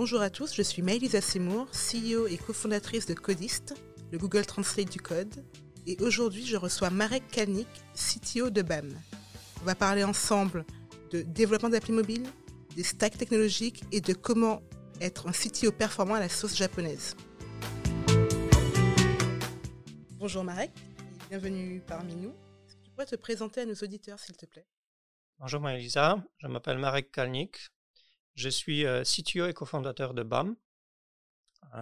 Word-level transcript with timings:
Bonjour 0.00 0.22
à 0.22 0.30
tous, 0.30 0.54
je 0.54 0.62
suis 0.62 0.80
Maëlisa 0.80 1.20
Seymour, 1.20 1.68
CEO 1.72 2.26
et 2.26 2.38
cofondatrice 2.38 3.04
de 3.04 3.12
Codist, 3.12 3.74
le 4.10 4.16
Google 4.16 4.46
Translate 4.46 4.90
du 4.90 4.98
code. 4.98 5.44
Et 5.86 5.98
aujourd'hui, 6.00 6.46
je 6.46 6.56
reçois 6.56 6.88
Marek 6.88 7.22
Kalnik, 7.30 7.68
CTO 7.92 8.48
de 8.48 8.62
BAM. 8.62 8.98
On 9.60 9.64
va 9.66 9.74
parler 9.74 10.02
ensemble 10.02 10.64
de 11.10 11.20
développement 11.20 11.68
d'appli 11.68 11.92
mobile, 11.92 12.26
des 12.76 12.82
stacks 12.82 13.18
technologiques 13.18 13.84
et 13.92 14.00
de 14.00 14.14
comment 14.14 14.62
être 15.02 15.28
un 15.28 15.32
CTO 15.32 15.70
performant 15.70 16.14
à 16.14 16.20
la 16.20 16.30
sauce 16.30 16.56
japonaise. 16.56 17.14
Bonjour 20.12 20.44
Marek, 20.44 20.70
bienvenue 21.28 21.82
parmi 21.86 22.16
nous. 22.16 22.32
Est-ce 22.66 22.76
que 22.76 22.84
tu 22.84 22.90
pourrais 22.90 23.04
te 23.04 23.16
présenter 23.16 23.60
à 23.60 23.66
nos 23.66 23.74
auditeurs, 23.74 24.18
s'il 24.18 24.38
te 24.38 24.46
plaît? 24.46 24.64
Bonjour 25.38 25.60
Maëlisa, 25.60 26.24
je 26.38 26.46
m'appelle 26.46 26.78
Marek 26.78 27.12
Kalnik. 27.12 27.70
Je 28.34 28.48
suis 28.48 28.86
euh, 28.86 29.02
CTO 29.02 29.46
et 29.46 29.54
cofondateur 29.54 30.14
de 30.14 30.22
BAM. 30.22 30.56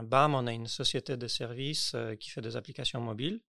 BAM, 0.02 0.34
on 0.34 0.46
est 0.46 0.54
une 0.54 0.66
société 0.66 1.16
de 1.16 1.28
services 1.28 1.94
euh, 1.94 2.14
qui 2.16 2.30
fait 2.30 2.40
des 2.40 2.56
applications 2.56 3.00
mobiles. 3.00 3.40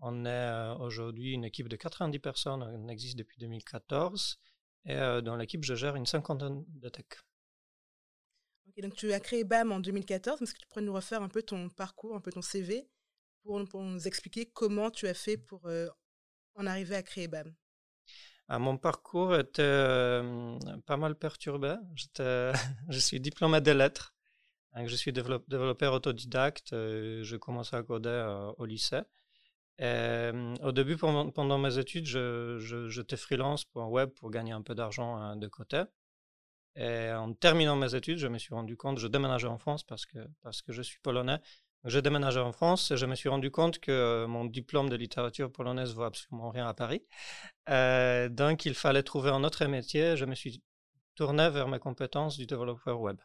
On 0.00 0.24
est 0.24 0.28
euh, 0.28 0.74
aujourd'hui 0.76 1.32
une 1.32 1.44
équipe 1.44 1.68
de 1.68 1.76
90 1.76 2.18
personnes, 2.18 2.62
on 2.62 2.88
existe 2.88 3.16
depuis 3.16 3.38
2014. 3.38 4.40
Et 4.84 4.96
dans 4.96 5.36
l'équipe, 5.36 5.62
je 5.62 5.76
gère 5.76 5.94
une 5.94 6.06
cinquantaine 6.06 6.64
de 6.66 6.88
tech. 6.88 7.06
donc 8.78 8.96
tu 8.96 9.12
as 9.12 9.20
créé 9.20 9.44
BAM 9.44 9.70
en 9.70 9.78
2014. 9.78 10.42
Est-ce 10.42 10.54
que 10.54 10.58
tu 10.58 10.66
pourrais 10.66 10.82
nous 10.82 10.92
refaire 10.92 11.22
un 11.22 11.28
peu 11.28 11.44
ton 11.44 11.68
parcours, 11.68 12.16
un 12.16 12.20
peu 12.20 12.32
ton 12.32 12.42
CV, 12.42 12.90
pour, 13.44 13.60
nous 13.60 14.08
expliquer 14.08 14.46
comment 14.46 14.90
tu 14.90 15.06
as 15.06 15.14
fait 15.14 15.36
pour 15.36 15.70
en 16.56 16.66
arriver 16.66 16.96
à 16.96 17.04
créer 17.04 17.28
BAM 17.28 17.54
mon 18.58 18.76
parcours 18.76 19.34
était 19.36 20.20
pas 20.86 20.96
mal 20.96 21.14
perturbé. 21.14 21.76
je 22.88 22.98
suis 22.98 23.20
diplômé 23.20 23.60
de 23.60 23.72
lettres. 23.72 24.14
je 24.84 24.96
suis 24.96 25.12
développeur 25.12 25.94
autodidacte. 25.94 26.70
je 26.72 27.36
commençais 27.36 27.76
à 27.76 27.82
coder 27.82 28.52
au 28.58 28.64
lycée. 28.64 29.02
au 29.80 30.72
début, 30.72 30.96
pendant, 30.96 31.58
mes 31.58 31.78
études, 31.78 32.06
j'étais 32.06 33.16
freelance 33.16 33.64
pour 33.64 33.82
un 33.82 33.88
web 33.88 34.10
pour 34.10 34.30
gagner 34.30 34.52
un 34.52 34.62
peu 34.62 34.74
d'argent 34.74 35.16
hein, 35.16 35.36
de 35.36 35.48
côté. 35.48 35.82
En 36.78 37.32
terminant 37.34 37.76
mes 37.76 37.94
études, 37.94 38.18
je 38.18 38.28
me 38.28 38.38
suis 38.38 38.54
rendu 38.54 38.76
compte, 38.76 38.98
je 38.98 39.06
déménageais 39.06 39.48
en 39.48 39.58
France 39.58 39.84
que, 39.84 40.18
parce 40.42 40.62
que 40.62 40.72
je 40.72 40.82
suis 40.82 40.98
polonais. 41.00 41.38
J'ai 41.84 42.00
déménagé 42.00 42.38
en 42.38 42.52
France 42.52 42.92
et 42.92 42.96
je 42.96 43.06
me 43.06 43.16
suis 43.16 43.28
rendu 43.28 43.50
compte 43.50 43.80
que 43.80 43.90
euh, 43.90 44.28
mon 44.28 44.44
diplôme 44.44 44.88
de 44.88 44.94
littérature 44.94 45.50
polonaise 45.50 45.94
vaut 45.94 46.04
absolument 46.04 46.50
rien 46.50 46.68
à 46.68 46.74
Paris. 46.74 47.04
Euh, 47.68 48.28
donc, 48.28 48.64
il 48.66 48.74
fallait 48.74 49.02
trouver 49.02 49.30
un 49.30 49.42
autre 49.42 49.64
métier. 49.66 50.16
Je 50.16 50.24
me 50.24 50.36
suis 50.36 50.62
tourné 51.16 51.50
vers 51.50 51.66
mes 51.66 51.80
compétences 51.80 52.36
du 52.36 52.46
développeur 52.46 53.00
web. 53.00 53.20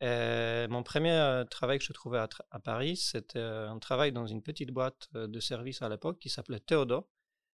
Et 0.00 0.66
mon 0.68 0.84
premier 0.84 1.10
euh, 1.10 1.44
travail 1.44 1.78
que 1.78 1.84
je 1.84 1.92
trouvais 1.92 2.18
à, 2.18 2.60
Paris, 2.60 2.96
c'était 2.96 3.40
un 3.40 3.78
travail 3.80 4.12
dans 4.12 4.26
une 4.26 4.42
petite 4.42 4.70
boîte 4.70 5.08
de 5.12 5.40
service 5.40 5.82
à 5.82 5.88
l'époque 5.88 6.20
qui 6.20 6.28
s'appelait 6.28 6.60
Theodo, 6.60 7.08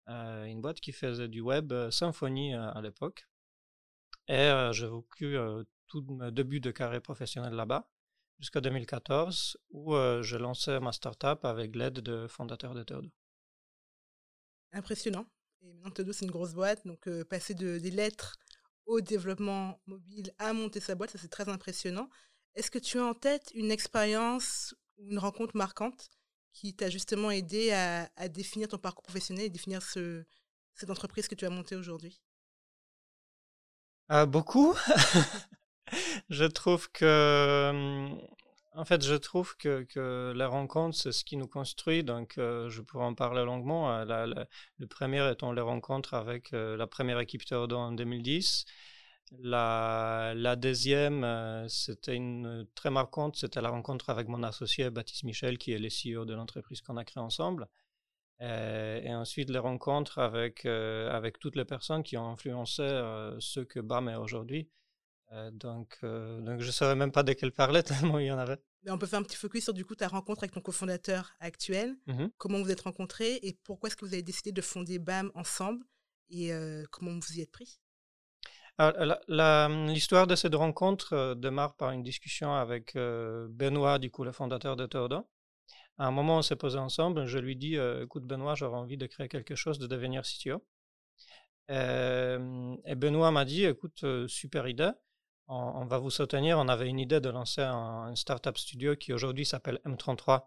une 0.07 0.61
boîte 0.61 0.81
qui 0.81 0.93
faisait 0.93 1.29
du 1.29 1.41
web 1.41 1.73
Symfony 1.91 2.55
à 2.55 2.81
l'époque. 2.83 3.27
Et 4.29 4.51
j'ai 4.73 4.87
vécu 4.89 5.37
tout 5.89 6.03
mon 6.09 6.31
début 6.31 6.61
de 6.61 6.71
carrière 6.71 7.03
professionnelle 7.03 7.55
là-bas 7.55 7.89
jusqu'en 8.39 8.61
2014 8.61 9.57
où 9.71 9.95
euh, 9.95 10.23
je 10.23 10.37
lançais 10.37 10.81
ma 10.81 10.93
startup 10.93 11.45
avec 11.45 11.75
l'aide 11.77 12.01
de 12.01 12.27
fondateurs 12.27 12.75
de 12.75 12.83
Theodo. 12.83 13.09
Impressionnant. 14.73 15.27
Et 15.63 15.73
maintenant, 15.75 16.13
c'est 16.13 16.25
une 16.25 16.31
grosse 16.31 16.55
boîte. 16.55 16.87
Donc, 16.87 17.07
euh, 17.09 17.25
passer 17.25 17.55
de, 17.55 17.79
des 17.79 17.91
lettres 17.91 18.37
au 18.87 19.01
développement 19.01 19.81
mobile 19.87 20.33
à 20.39 20.53
monter 20.53 20.81
sa 20.81 20.95
boîte, 20.95 21.11
ça 21.11 21.19
c'est 21.19 21.29
très 21.29 21.49
impressionnant. 21.49 22.09
Est-ce 22.55 22.71
que 22.71 22.79
tu 22.79 22.99
as 22.99 23.05
en 23.05 23.15
tête 23.15 23.51
une 23.55 23.71
expérience 23.71 24.75
ou 24.99 25.11
une 25.11 25.19
rencontre 25.19 25.57
marquante 25.57 26.11
qui 26.53 26.75
t'a 26.75 26.89
justement 26.91 27.31
aidé 27.31 27.73
à, 27.73 28.29
définir 28.29 28.69
ton 28.69 28.79
parcours 28.79 29.03
professionnel 29.03 29.47
et 29.47 29.51
définir 29.51 29.83
ce, 29.83 30.25
cette 30.75 30.91
entreprise 30.91 31.29
que 31.29 31.35
tu 31.35 31.47
as 31.47 31.51
montée 31.51 31.77
aujourd'hui? 31.77 32.21
Euh, 34.13 34.27
Beaucoup. 34.27 34.75
je 36.31 36.45
trouve 36.45 36.91
que, 36.93 37.73
mmh, 37.73 38.19
en 38.77 38.85
fait, 38.85 39.05
je 39.05 39.15
trouve 39.15 39.57
que, 39.57 40.33
la 40.35 40.49
rencontre, 40.49 40.97
c'est 40.97 41.13
ce 41.13 41.25
qui 41.25 41.37
nous 41.37 41.47
construit. 41.47 42.03
Donc, 42.03 42.39
euh, 42.39 42.69
je 42.71 42.83
pourrais 42.83 43.05
en 43.05 43.15
parler 43.15 43.45
longuement. 43.45 43.95
Euh, 43.95 44.45
le 44.79 44.87
premier 44.87 45.31
étant 45.31 45.53
les 45.53 45.61
rencontres 45.61 46.15
avec 46.15 46.53
euh, 46.53 46.77
la 46.77 46.87
première 46.89 47.21
équipe 47.21 47.45
Théodore 47.45 47.81
en 47.81 47.93
2010. 47.93 48.65
La, 49.41 50.33
la 50.37 50.57
deuxième, 50.57 51.67
c'était 51.69 52.15
une 52.15 52.67
très 52.75 52.91
marquante, 52.91 53.37
c'était 53.37 53.61
la 53.61 53.71
rencontre 53.71 54.11
avec 54.11 54.29
mon 54.29 54.43
associé 54.43 54.91
Baptiste 54.91 55.25
Michel, 55.25 55.59
qui 55.59 55.73
est 55.73 55.79
le 55.79 55.89
CEO 55.89 56.25
de 56.25 56.35
l'entreprise 56.35 56.81
qu'on 56.83 56.97
a 56.97 57.05
créée 57.05 57.23
ensemble. 57.23 57.69
Et, 58.41 59.15
ensuite, 59.15 59.51
les 59.51 59.59
rencontres 59.59 60.19
avec, 60.19 60.67
avec 60.67 61.39
toutes 61.39 61.57
les 61.57 61.65
personnes 61.65 62.03
qui 62.03 62.17
ont 62.17 62.29
influencé 62.31 62.83
ce 63.41 63.61
que 63.61 63.81
BAM 63.81 64.09
est 64.09 64.17
aujourd'hui. 64.17 64.69
Euh, 65.35 65.51
donc, 65.51 65.99
euh, 66.05 66.41
donc, 66.41 66.61
je 66.61 66.67
ne 66.67 66.73
savais 66.73 66.95
même 66.95 67.11
pas 67.11 67.23
de 67.23 67.33
quel 67.33 67.53
parlait 67.53 67.83
tellement 67.83 68.19
il 68.19 68.27
y 68.27 68.33
en 68.33 68.39
avait. 68.39 68.59
Mais 68.85 68.91
on 68.91 68.99
peut 68.99 69.07
faire 69.07 69.19
un 69.19 69.23
petit 69.23 69.37
focus 69.37 69.65
sur 69.65 69.75
du 69.75 69.85
coup 69.85 69.95
ta 69.95 70.09
rencontre 70.09 70.45
avec 70.45 70.53
ton 70.53 70.61
cofondateur 70.61 71.33
actuel. 71.41 71.97
Mmh 72.07 72.27
comment 72.37 72.63
vous 72.63 72.71
êtes 72.71 72.83
rencontrés 72.83 73.41
et 73.43 73.59
pourquoi 73.65 73.89
est-ce 73.89 73.97
que 73.97 74.05
vous 74.05 74.13
avez 74.13 74.23
décidé 74.23 74.53
de 74.53 74.61
fonder 74.61 74.99
BAM 74.99 75.31
ensemble 75.35 75.85
et 76.31 76.53
euh, 76.53 76.85
comment 76.91 77.13
vous 77.13 77.39
y 77.39 77.41
êtes 77.41 77.51
pris? 77.51 77.81
L'histoire 78.79 80.27
de 80.27 80.35
cette 80.35 80.55
rencontre 80.55 81.35
démarre 81.37 81.77
par 81.77 81.93
une 81.93 82.03
discussion 82.03 82.53
avec 82.55 82.97
Benoît, 82.97 84.01
du 84.01 84.11
coup 84.11 84.25
le 84.25 84.33
fondateur 84.33 84.75
de 84.75 84.87
Théodore. 84.87 85.25
À 85.97 86.09
un 86.09 86.11
moment, 86.11 86.39
on 86.39 86.43
s'est 86.43 86.57
posé 86.57 86.77
ensemble. 86.77 87.25
Je 87.27 87.39
lui 87.39 87.55
dis 87.55 87.77
Écoute, 88.03 88.25
Benoît, 88.25 88.57
j'aurais 88.57 88.77
envie 88.77 88.97
de 88.97 89.07
créer 89.07 89.29
quelque 89.29 89.55
chose, 89.55 89.79
de 89.79 89.87
devenir 89.87 90.23
CTO. 90.23 90.65
et 91.69 92.95
Benoît 92.97 93.31
m'a 93.31 93.45
dit 93.45 93.65
Écoute, 93.65 94.05
super 94.27 94.67
idée 94.67 94.91
on, 95.49 95.85
va 95.85 95.99
vous 95.99 96.11
soutenir. 96.11 96.59
On 96.59 96.69
avait 96.69 96.89
une 96.89 96.99
idée 96.99 97.21
de 97.21 97.29
lancer 97.29 97.63
un, 97.63 98.15
startup 98.15 98.57
studio 98.57 98.97
qui 98.97 99.13
aujourd'hui 99.13 99.45
s'appelle 99.45 99.81
M33 99.85 100.47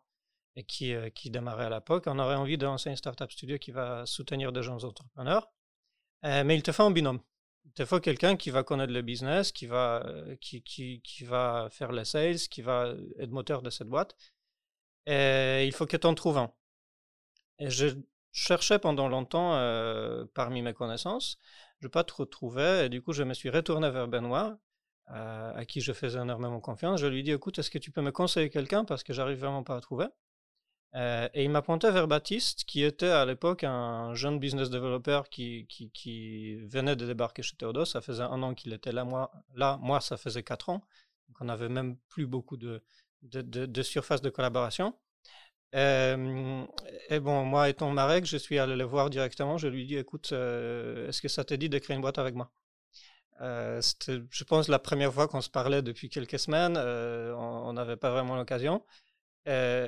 et 0.56 0.64
qui, 0.64 0.94
euh, 0.94 1.10
qui 1.10 1.30
démarrait 1.30 1.66
à 1.66 1.70
l'époque. 1.70 2.06
On 2.08 2.20
aurait 2.20 2.36
envie 2.36 2.58
de 2.58 2.66
lancer 2.66 2.90
une 2.90 2.96
startup 2.96 3.32
studio 3.32 3.58
qui 3.58 3.72
va 3.72 4.06
soutenir 4.06 4.52
des 4.52 4.64
jeunes 4.64 4.84
entrepreneurs. 4.84 5.52
Euh, 6.26 6.44
mais 6.44 6.56
il 6.56 6.64
te 6.64 6.72
faut 6.72 6.84
un 6.84 6.92
binôme. 6.92 7.22
Il 7.66 7.74
te 7.74 7.86
faut 7.86 8.00
quelqu'un 8.00 8.38
qui 8.38 8.50
va 8.50 8.64
connaître 8.64 8.94
le 8.94 9.02
business, 9.02 9.52
qui 9.52 9.68
va, 9.68 10.04
euh, 10.06 10.36
qui, 10.38 10.64
qui, 10.64 11.02
qui, 11.02 11.26
va 11.26 11.68
faire 11.72 11.92
les 11.92 12.06
sales, 12.06 12.38
qui 12.50 12.62
va 12.62 12.94
être 13.20 13.32
moteur 13.32 13.62
de 13.62 13.70
cette 13.70 13.88
boîte. 13.88 14.16
Et 15.06 15.66
il 15.66 15.74
faut 15.74 15.86
que 15.86 15.98
tu 15.98 16.08
en 16.08 16.16
trouves 16.16 16.38
un. 16.38 16.52
Et 17.60 17.70
je 17.70 17.88
cherchais 18.32 18.80
pendant 18.80 19.08
longtemps 19.08 19.52
parmi 20.34 20.62
mes 20.62 20.74
connaissances. 20.74 21.38
Je 21.80 21.88
n'ai 21.88 21.92
pas 21.92 22.04
trop 22.04 22.26
trouvé. 22.26 22.86
Et 22.86 22.90
du 22.90 23.02
coup, 23.02 23.14
je 23.14 23.24
me 23.24 23.34
suis 23.34 23.50
retourné 23.50 23.90
vers 23.90 24.08
Benoît 24.08 24.60
à 25.08 25.66
qui 25.66 25.82
je 25.82 25.94
faisais 25.94 26.20
énormément 26.20 26.60
confiance. 26.60 27.00
Je 27.00 27.08
lui 27.08 27.24
dis, 27.24 27.32
écoute, 27.32 27.60
est-ce 27.60 27.70
que 27.70 27.78
tu 27.78 27.92
peux 27.92 28.02
me 28.02 28.12
conseiller 28.12 28.50
quelqu'un? 28.50 28.86
Parce 28.86 29.04
que 29.04 29.14
j'arrive 29.14 29.40
vraiment 29.40 29.64
pas 29.64 29.76
à 29.76 29.82
trouver. 29.82 30.08
Euh, 30.96 31.28
et 31.34 31.44
il 31.44 31.50
m'a 31.50 31.62
pointé 31.62 31.92
vers 31.92 32.08
Baptiste, 32.08 32.64
qui 32.66 32.84
était 32.84 33.10
à 33.10 33.26
l'époque 33.26 33.64
un 33.64 34.16
jeune 34.16 34.40
business 34.40 34.70
developer 34.70 35.22
qui, 35.30 35.68
venait 36.66 36.96
de 36.96 37.06
débarquer 37.06 37.44
chez 37.44 37.56
Théodos. 37.56 37.86
Ça 37.86 38.02
faisait 38.02 38.24
un 38.24 38.42
an 38.44 38.54
qu'il 38.54 38.74
était 38.74 38.92
là 38.92 39.04
moi, 39.04 39.32
là, 39.56 39.78
moi, 39.82 40.02
ça 40.02 40.18
faisait 40.18 40.44
quatre 40.44 40.70
ans. 40.70 40.82
Donc 41.28 41.38
on 41.42 41.46
n'avait 41.46 41.70
même 41.70 41.98
plus 42.10 42.26
beaucoup 42.26 42.58
de, 42.58 42.82
surface 43.84 44.22
de 44.22 44.30
collaboration. 44.30 44.96
Euh, 45.76 46.66
et 47.10 47.20
bon, 47.20 47.44
moi 47.44 47.70
étant 47.70 47.92
Marek, 47.92 48.26
je 48.26 48.38
suis 48.38 48.58
allé 48.58 48.76
le 48.76 48.86
voir 48.86 49.10
directement. 49.10 49.58
Je 49.58 49.68
lui 49.68 49.86
dis, 49.86 49.98
écoute, 49.98 50.30
euh, 50.32 51.10
est-ce 51.10 51.22
que 51.22 51.28
ça 51.28 51.44
te 51.44 51.54
dit 51.54 51.70
de 51.70 51.78
créer 51.78 51.96
une 51.96 52.02
boîte 52.02 52.18
avec 52.18 52.36
moi? 52.36 52.52
Euh, 53.42 53.82
c'était, 53.82 54.20
je 54.30 54.44
pense, 54.44 54.68
la 54.68 54.80
première 54.80 55.14
fois 55.14 55.28
qu'on 55.28 55.42
se 55.42 55.50
parlait 55.50 55.82
depuis 55.82 56.10
quelques 56.10 56.40
semaines. 56.40 56.76
Euh, 56.78 57.34
on 57.36 57.74
n'avait 57.74 57.98
pas 57.98 58.12
vraiment 58.12 58.36
l'occasion. 58.36 58.84
Et, 59.46 59.88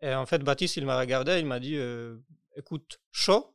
et, 0.00 0.14
en 0.14 0.26
fait, 0.26 0.38
Baptiste, 0.42 0.76
il 0.76 0.86
m'a 0.86 0.98
regardé, 0.98 1.38
il 1.38 1.46
m'a 1.46 1.60
dit 1.60 1.76
euh, 1.76 2.16
Écoute, 2.56 3.00
chaud, 3.12 3.54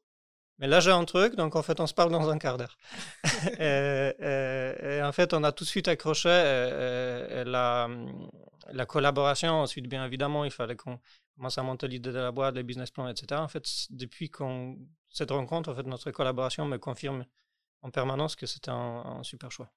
mais 0.59 0.67
là 0.67 0.79
j'ai 0.79 0.91
un 0.91 1.03
truc, 1.05 1.35
donc 1.35 1.55
en 1.55 1.63
fait, 1.63 1.79
on 1.79 1.87
se 1.87 1.93
parle 1.93 2.11
dans 2.11 2.29
un 2.29 2.37
quart 2.37 2.57
d'heure. 2.57 2.77
et, 3.59 5.01
en 5.03 5.11
fait, 5.11 5.33
on 5.33 5.43
a 5.43 5.51
tout 5.51 5.63
de 5.63 5.69
suite 5.69 5.87
accroché. 5.87 6.29
La, 6.29 7.89
la, 8.71 8.85
collaboration, 8.85 9.61
ensuite, 9.61 9.87
bien 9.87 10.05
évidemment, 10.05 10.45
il 10.45 10.51
fallait 10.51 10.75
qu'on 10.75 10.99
commence 11.35 11.57
à 11.57 11.63
monter 11.63 11.87
l'idée 11.87 12.11
de 12.11 12.19
la 12.19 12.31
boîte, 12.31 12.55
les 12.55 12.63
business 12.63 12.91
plans, 12.91 13.07
etc. 13.07 13.41
En 13.41 13.47
fait, 13.47 13.65
depuis 13.89 14.29
qu'on, 14.29 14.77
cette 15.09 15.31
rencontre, 15.31 15.71
en 15.71 15.75
fait, 15.75 15.83
notre 15.83 16.11
collaboration 16.11 16.65
me 16.65 16.77
confirme 16.77 17.25
en 17.83 17.91
permanence 17.91 18.35
que 18.35 18.45
c'était 18.45 18.71
un, 18.71 19.21
super 19.23 19.51
choix. 19.51 19.71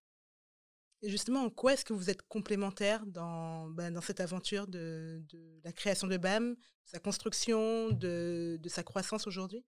Et 1.02 1.10
justement, 1.10 1.44
en 1.44 1.50
quoi 1.50 1.74
est-ce 1.74 1.84
que 1.84 1.92
vous 1.92 2.08
êtes 2.08 2.22
complémentaires 2.22 3.04
dans, 3.04 3.68
ben, 3.68 3.92
dans 3.92 4.00
cette 4.00 4.20
aventure 4.20 4.66
de, 4.66 5.22
de, 5.28 5.60
la 5.62 5.72
création 5.72 6.06
de 6.06 6.16
BAM, 6.16 6.54
de 6.54 6.58
sa 6.84 6.98
construction, 6.98 7.90
de, 7.90 8.58
de 8.60 8.68
sa 8.68 8.82
croissance 8.82 9.26
aujourd'hui? 9.26 9.64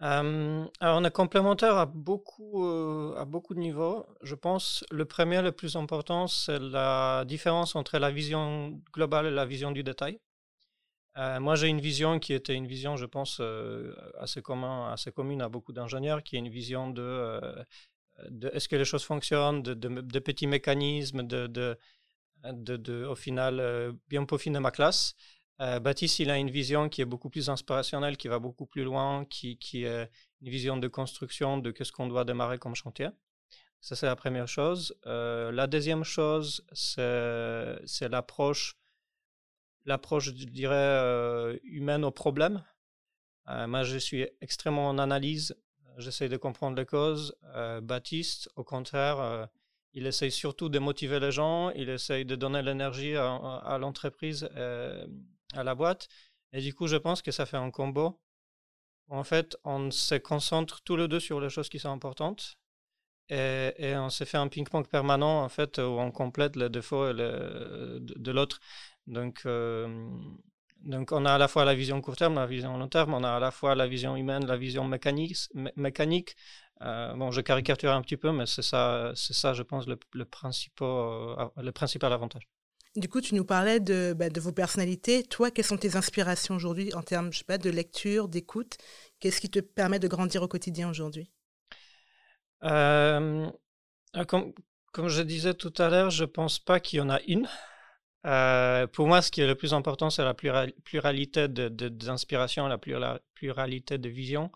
Alors 0.00 0.68
on 0.80 1.04
est 1.04 1.10
complémentaire 1.10 1.76
à 1.76 1.86
beaucoup, 1.86 2.64
à 3.16 3.24
beaucoup 3.24 3.54
de 3.54 3.60
niveaux. 3.60 4.06
Je 4.22 4.34
pense 4.34 4.84
le 4.90 5.04
premier, 5.04 5.40
le 5.40 5.52
plus 5.52 5.76
important, 5.76 6.26
c'est 6.26 6.58
la 6.58 7.24
différence 7.26 7.74
entre 7.74 7.98
la 7.98 8.10
vision 8.10 8.82
globale 8.92 9.26
et 9.26 9.30
la 9.30 9.46
vision 9.46 9.70
du 9.70 9.82
détail. 9.82 10.18
Moi, 11.16 11.54
j'ai 11.54 11.68
une 11.68 11.80
vision 11.80 12.18
qui 12.18 12.32
était 12.32 12.54
une 12.54 12.66
vision, 12.66 12.96
je 12.96 13.06
pense, 13.06 13.40
assez, 14.18 14.42
commun, 14.42 14.92
assez 14.92 15.12
commune 15.12 15.42
à 15.42 15.48
beaucoup 15.48 15.72
d'ingénieurs, 15.72 16.22
qui 16.22 16.36
est 16.36 16.40
une 16.40 16.48
vision 16.48 16.90
de, 16.90 17.40
de 18.30 18.50
est-ce 18.52 18.68
que 18.68 18.76
les 18.76 18.84
choses 18.84 19.04
fonctionnent, 19.04 19.62
de, 19.62 20.18
petits 20.18 20.46
mécanismes, 20.46 21.22
de, 21.22 21.78
au 23.06 23.14
final, 23.14 23.94
bien 24.08 24.24
peaufiner 24.24 24.60
ma 24.60 24.70
classe. 24.70 25.14
Euh, 25.60 25.78
Baptiste, 25.78 26.18
il 26.18 26.30
a 26.30 26.38
une 26.38 26.50
vision 26.50 26.88
qui 26.88 27.00
est 27.00 27.04
beaucoup 27.04 27.30
plus 27.30 27.48
inspirationnelle, 27.48 28.16
qui 28.16 28.28
va 28.28 28.38
beaucoup 28.38 28.66
plus 28.66 28.82
loin, 28.82 29.24
qui, 29.24 29.56
qui 29.58 29.84
est 29.84 30.10
une 30.40 30.48
vision 30.48 30.76
de 30.76 30.88
construction 30.88 31.58
de 31.58 31.72
ce 31.80 31.92
qu'on 31.92 32.08
doit 32.08 32.24
démarrer 32.24 32.58
comme 32.58 32.74
chantier. 32.74 33.08
Ça, 33.80 33.94
c'est 33.94 34.06
la 34.06 34.16
première 34.16 34.48
chose. 34.48 34.96
Euh, 35.06 35.52
la 35.52 35.66
deuxième 35.66 36.04
chose, 36.04 36.64
c'est 36.72 38.08
l'approche, 38.08 38.76
l'approche, 39.84 40.26
je 40.26 40.44
dirais, 40.44 40.74
euh, 40.74 41.58
humaine 41.64 42.04
au 42.04 42.10
problème. 42.10 42.64
moi, 43.46 43.82
je 43.82 43.98
suis 43.98 44.26
extrêmement 44.40 44.88
en 44.88 44.98
analyse. 44.98 45.56
J'essaie 45.98 46.28
de 46.28 46.36
comprendre 46.36 46.76
les 46.76 46.86
causes. 46.86 47.36
Baptiste, 47.82 48.48
au 48.56 48.64
contraire, 48.64 49.48
il 49.92 50.06
essaye 50.06 50.32
surtout 50.32 50.68
de 50.68 50.78
motiver 50.78 51.20
les 51.20 51.30
gens. 51.30 51.70
Il 51.70 51.88
essaye 51.88 52.24
de 52.24 52.36
donner 52.36 52.62
l'énergie 52.62 53.14
à, 53.16 53.34
à 53.34 53.78
l'entreprise 53.78 54.48
à 55.54 55.62
la 55.62 55.74
boîte. 55.74 56.08
Et 56.52 56.60
du 56.60 56.74
coup, 56.74 56.86
je 56.86 56.96
pense 56.96 57.22
que 57.22 57.32
ça 57.32 57.46
fait 57.46 57.56
un 57.56 57.70
combo. 57.70 58.20
En 59.08 59.24
fait, 59.24 59.56
on 59.64 59.90
se 59.90 60.14
concentre 60.14 60.82
tous 60.82 60.96
les 60.96 61.08
deux 61.08 61.20
sur 61.20 61.40
les 61.40 61.50
choses 61.50 61.68
qui 61.68 61.78
sont 61.78 61.90
importantes. 61.90 62.56
Et, 63.28 63.94
on 63.96 64.10
se 64.10 64.24
fait 64.24 64.36
un 64.36 64.48
ping-pong 64.48 64.86
permanent, 64.86 65.42
en 65.42 65.48
fait, 65.48 65.78
où 65.78 65.98
on 65.98 66.10
complète 66.10 66.56
les 66.56 66.68
défauts 66.68 67.12
de, 67.12 68.30
l'autre. 68.30 68.60
Donc, 69.06 69.42
euh, 69.46 70.08
donc, 70.84 71.12
on 71.12 71.24
a 71.24 71.32
à 71.32 71.38
la 71.38 71.48
fois 71.48 71.64
la 71.64 71.74
vision 71.74 72.00
court 72.00 72.16
terme, 72.16 72.34
la 72.34 72.46
vision 72.46 72.76
long 72.76 72.88
terme, 72.88 73.14
on 73.14 73.24
a 73.24 73.30
à 73.30 73.40
la 73.40 73.50
fois 73.50 73.74
la 73.74 73.86
vision 73.86 74.16
humaine, 74.16 74.46
la 74.46 74.56
vision 74.56 74.84
mécanique. 74.84 75.36
mécanique. 75.76 76.36
Euh, 76.82 77.14
bon, 77.14 77.30
je 77.30 77.40
caricature 77.40 77.92
un 77.92 78.02
petit 78.02 78.16
peu, 78.16 78.32
mais 78.32 78.46
c'est 78.46 78.62
ça, 78.62 79.12
c'est 79.14 79.32
ça, 79.32 79.54
je 79.54 79.62
pense, 79.62 79.86
le, 79.86 79.98
le, 80.12 80.24
principal, 80.24 80.86
euh, 80.88 81.48
le 81.56 81.72
principal 81.72 82.12
avantage. 82.12 82.48
Du 82.96 83.08
coup, 83.08 83.20
tu 83.20 83.34
nous 83.34 83.44
parlais 83.44 83.80
de, 83.80 84.14
bah, 84.16 84.28
de 84.28 84.40
vos 84.40 84.52
personnalités. 84.52 85.24
Toi, 85.24 85.50
quelles 85.50 85.64
sont 85.64 85.76
tes 85.76 85.96
inspirations 85.96 86.54
aujourd'hui 86.54 86.92
en 86.94 87.02
termes 87.02 87.32
je 87.32 87.38
sais 87.38 87.44
pas, 87.44 87.58
de 87.58 87.70
lecture, 87.70 88.28
d'écoute? 88.28 88.76
Qu'est-ce 89.20 89.40
qui 89.40 89.50
te 89.50 89.60
permet 89.60 89.98
de 89.98 90.06
grandir 90.06 90.42
au 90.42 90.48
quotidien 90.48 90.90
aujourd'hui? 90.90 91.30
Euh, 92.62 93.50
ah, 94.12 94.24
comme, 94.24 94.52
comme, 94.92 95.08
je 95.08 95.22
disais 95.22 95.54
tout 95.54 95.72
à 95.78 95.88
l'heure, 95.88 96.10
je 96.10 96.22
ne 96.22 96.28
pense 96.28 96.58
pas 96.58 96.78
qu'il 96.78 96.98
y 96.98 97.02
en 97.02 97.10
a 97.10 97.20
une. 97.26 97.48
Euh, 98.26 98.86
pour 98.86 99.06
moi, 99.06 99.22
ce 99.22 99.30
qui 99.30 99.40
est 99.42 99.46
le 99.46 99.54
plus 99.54 99.74
important, 99.74 100.10
c'est 100.10 100.24
la 100.24 100.34
pluralité 100.34 101.48
d'inspiration, 101.48 102.68
de, 102.68 102.76
de, 102.76 102.96
la 102.96 103.20
pluralité 103.34 103.98
de 103.98 104.08
vision. 104.08 104.50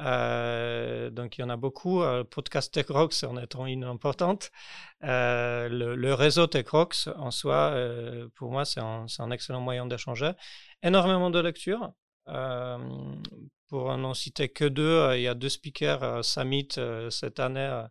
Euh, 0.00 1.08
donc 1.10 1.38
il 1.38 1.42
y 1.42 1.44
en 1.44 1.50
a 1.50 1.56
beaucoup. 1.56 2.02
Euh, 2.02 2.24
podcast 2.24 2.72
Tech 2.72 2.86
Rocks 2.88 3.22
en 3.24 3.36
étant 3.36 3.66
une 3.66 3.84
importante. 3.84 4.50
Le, 5.02 6.12
réseau 6.14 6.46
Tech 6.46 6.68
Rocks 6.68 7.08
en 7.16 7.30
soi, 7.30 7.74
pour 8.36 8.50
moi, 8.52 8.64
c'est 8.64 8.80
un, 8.80 9.30
excellent 9.30 9.60
moyen 9.60 9.86
d'échanger. 9.86 10.32
Énormément 10.82 11.30
de 11.30 11.40
lectures. 11.40 11.92
Pour 12.26 13.96
n'en 13.96 14.14
citer 14.14 14.48
que 14.48 14.64
deux, 14.64 15.14
il 15.16 15.22
y 15.22 15.28
a 15.28 15.34
deux 15.34 15.48
speakers 15.48 16.24
Summit 16.24 16.68
cette 17.10 17.40
année 17.40 17.84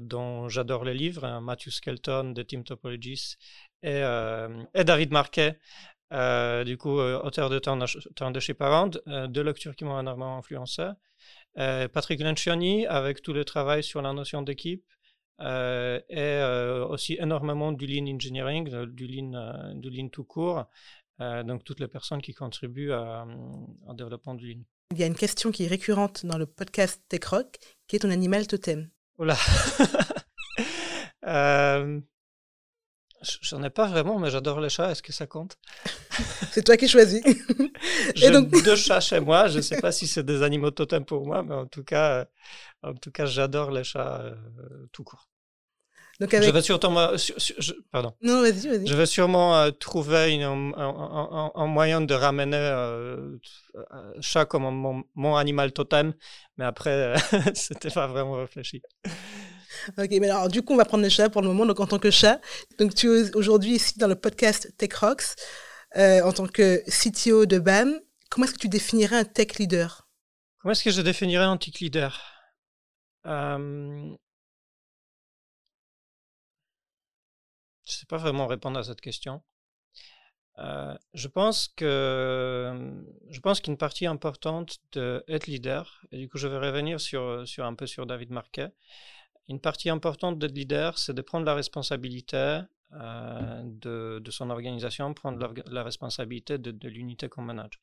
dont 0.00 0.48
j'adore 0.48 0.84
les 0.84 0.94
livres, 0.94 1.40
Matthew 1.40 1.70
Skelton 1.70 2.32
de 2.32 2.42
Team 2.42 2.64
Topologies 2.64 3.36
et, 3.82 4.02
David 4.74 5.12
Marquet 5.12 5.58
euh, 6.12 6.64
du 6.64 6.78
coup, 6.78 6.98
euh, 7.00 7.20
auteur 7.22 7.50
de 7.50 7.58
Turn 7.58 8.32
de 8.32 8.40
chez 8.40 8.54
Parent, 8.54 8.90
euh, 9.08 9.26
deux 9.26 9.42
lectures 9.42 9.76
qui 9.76 9.84
m'ont 9.84 10.00
énormément 10.00 10.38
influencé. 10.38 10.88
Patrick 11.56 12.20
Lencioni, 12.20 12.86
avec 12.86 13.20
tout 13.20 13.32
le 13.32 13.44
travail 13.44 13.82
sur 13.82 14.00
la 14.00 14.12
notion 14.12 14.42
d'équipe, 14.42 14.84
et 15.40 16.42
aussi 16.88 17.16
énormément 17.20 17.72
du 17.72 17.86
lean 17.86 18.06
engineering, 18.14 18.86
du 18.86 19.08
lean, 19.08 19.74
du 19.74 19.90
lean 19.90 20.08
tout 20.08 20.22
court, 20.22 20.66
donc 21.18 21.64
toutes 21.64 21.80
les 21.80 21.88
personnes 21.88 22.22
qui 22.22 22.32
contribuent 22.32 22.92
au 22.92 23.94
développement 23.94 24.34
du 24.34 24.52
lean. 24.52 24.60
Il 24.92 24.98
y 24.98 25.02
a 25.02 25.06
une 25.06 25.14
question 25.14 25.50
qui 25.50 25.64
est 25.64 25.68
récurrente 25.68 26.24
dans 26.24 26.38
le 26.38 26.46
podcast 26.46 27.02
Tech 27.08 27.24
Rock, 27.26 27.58
qui 27.86 27.96
est 27.96 27.98
ton 27.98 28.10
animal 28.10 28.46
totem. 28.46 28.88
Oula 29.18 29.36
J'en 33.42 33.62
ai 33.64 33.70
pas 33.70 33.86
vraiment, 33.86 34.18
mais 34.18 34.30
j'adore 34.30 34.60
les 34.60 34.68
chats. 34.68 34.92
Est-ce 34.92 35.02
que 35.02 35.12
ça 35.12 35.26
compte? 35.26 35.58
C'est 36.52 36.62
toi 36.62 36.76
qui 36.76 36.88
choisis. 36.88 37.22
J'ai 38.14 38.30
donc... 38.30 38.50
deux 38.50 38.76
chats 38.76 39.00
chez 39.00 39.20
moi. 39.20 39.48
Je 39.48 39.56
ne 39.56 39.62
sais 39.62 39.80
pas 39.80 39.92
si 39.92 40.06
c'est 40.06 40.22
des 40.22 40.42
animaux 40.42 40.70
totems 40.70 41.04
pour 41.04 41.26
moi, 41.26 41.42
mais 41.42 41.54
en 41.54 41.66
tout 41.66 41.82
cas, 41.82 42.26
en 42.82 42.94
tout 42.94 43.10
cas, 43.10 43.26
j'adore 43.26 43.70
les 43.70 43.84
chats 43.84 44.20
euh, 44.20 44.34
tout 44.92 45.04
court. 45.04 45.28
Donc 46.20 46.34
avec... 46.34 46.48
Je 46.48 46.52
vais 46.52 46.62
sûrement, 46.62 47.10
pardon. 47.92 48.12
Non, 48.22 48.40
vas-y, 48.40 48.68
vas-y. 48.68 48.86
Je 48.86 48.94
vais 48.94 49.06
sûrement 49.06 49.56
euh, 49.56 49.70
trouver 49.70 50.42
un, 50.42 51.66
moyen 51.66 52.00
de 52.00 52.14
ramener 52.14 52.56
euh, 52.56 53.36
chat 54.20 54.44
comme 54.44 54.62
mon, 54.64 55.04
mon, 55.14 55.36
animal 55.36 55.72
totem, 55.72 56.14
mais 56.56 56.64
après, 56.64 57.14
c'était 57.54 57.90
pas 57.90 58.08
vraiment 58.08 58.32
réfléchi. 58.32 58.82
Ok, 59.96 60.08
mais 60.10 60.28
alors 60.28 60.48
du 60.48 60.62
coup, 60.62 60.74
on 60.74 60.76
va 60.76 60.84
prendre 60.84 61.04
le 61.04 61.08
chat 61.08 61.28
pour 61.28 61.42
le 61.42 61.48
moment. 61.48 61.66
Donc 61.66 61.78
en 61.80 61.86
tant 61.86 61.98
que 61.98 62.10
chat, 62.10 62.40
donc 62.78 62.94
tu 62.94 63.08
es 63.08 63.34
aujourd'hui 63.36 63.76
ici 63.76 63.98
dans 63.98 64.08
le 64.08 64.16
podcast 64.16 64.72
Tech 64.76 64.94
Rocks 64.94 65.36
euh, 65.96 66.20
en 66.22 66.32
tant 66.32 66.46
que 66.46 66.82
CTO 66.88 67.46
de 67.46 67.58
BAM. 67.58 68.00
Comment 68.30 68.44
est-ce 68.44 68.54
que 68.54 68.58
tu 68.58 68.68
définirais 68.68 69.16
un 69.16 69.24
tech 69.24 69.58
leader? 69.58 70.08
Comment 70.60 70.72
est-ce 70.72 70.84
que 70.84 70.90
je 70.90 71.00
définirais 71.00 71.44
un 71.44 71.56
tech 71.56 71.80
leader? 71.80 72.20
Euh... 73.26 74.10
Je 77.88 77.94
ne 77.94 77.96
sais 77.96 78.06
pas 78.06 78.18
vraiment 78.18 78.46
répondre 78.46 78.78
à 78.78 78.84
cette 78.84 79.00
question. 79.00 79.42
Euh, 80.58 80.94
je 81.14 81.28
pense 81.28 81.68
que 81.68 82.92
je 83.30 83.60
qu'une 83.60 83.76
partie 83.76 84.06
importante 84.06 84.78
d'être 84.92 85.46
leader, 85.46 86.02
et 86.10 86.18
du 86.18 86.28
coup 86.28 86.36
je 86.36 86.48
vais 86.48 86.58
revenir 86.58 87.00
sur, 87.00 87.46
sur 87.46 87.64
un 87.64 87.74
peu 87.74 87.86
sur 87.86 88.06
David 88.06 88.30
Marquet, 88.30 88.70
une 89.48 89.60
partie 89.60 89.88
importante 89.88 90.38
d'être 90.38 90.54
leader, 90.54 90.98
c'est 90.98 91.14
de 91.14 91.22
prendre 91.22 91.46
la 91.46 91.54
responsabilité 91.54 92.60
euh, 92.92 93.62
de, 93.64 94.18
de, 94.18 94.30
son 94.30 94.50
organisation, 94.50 95.14
prendre 95.14 95.54
la, 95.66 95.82
responsabilité 95.82 96.58
de, 96.58 96.88
l'unité 96.88 97.28
qu'on 97.28 97.42
manage. 97.42 97.80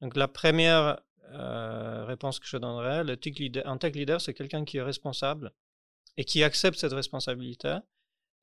Donc 0.00 0.16
la 0.16 0.28
première 0.28 1.00
euh, 1.32 2.04
réponse 2.06 2.38
que 2.38 2.46
je 2.46 2.56
donnerais, 2.56 3.04
un 3.64 3.78
tech 3.78 3.94
leader, 3.94 4.20
c'est 4.20 4.34
quelqu'un 4.34 4.64
qui 4.64 4.78
est 4.78 4.82
responsable 4.82 5.52
et 6.16 6.24
qui 6.24 6.42
accepte 6.42 6.78
cette 6.78 6.92
responsabilité 6.92 7.76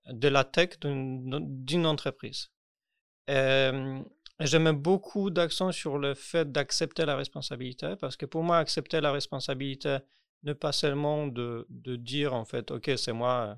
de 0.08 0.28
la 0.28 0.44
tech 0.44 0.80
d'une 0.82 1.86
entreprise. 1.86 2.50
je 3.28 4.58
mets 4.58 4.74
beaucoup 4.74 5.30
d'accent 5.30 5.72
sur 5.72 5.98
le 5.98 6.14
fait 6.14 6.52
d'accepter 6.52 7.06
la 7.06 7.16
responsabilité 7.16 7.96
parce 7.96 8.18
que 8.18 8.26
pour 8.26 8.44
moi, 8.44 8.58
accepter 8.58 9.02
la 9.02 9.12
responsabilité, 9.12 10.00
ne 10.44 10.54
pas 10.54 10.72
seulement 10.74 11.28
de, 11.28 11.66
de 11.70 11.96
dire 11.96 12.34
en 12.34 12.46
fait, 12.46 12.72
ok, 12.72 12.92
c'est 12.98 13.14
moi, 13.14 13.58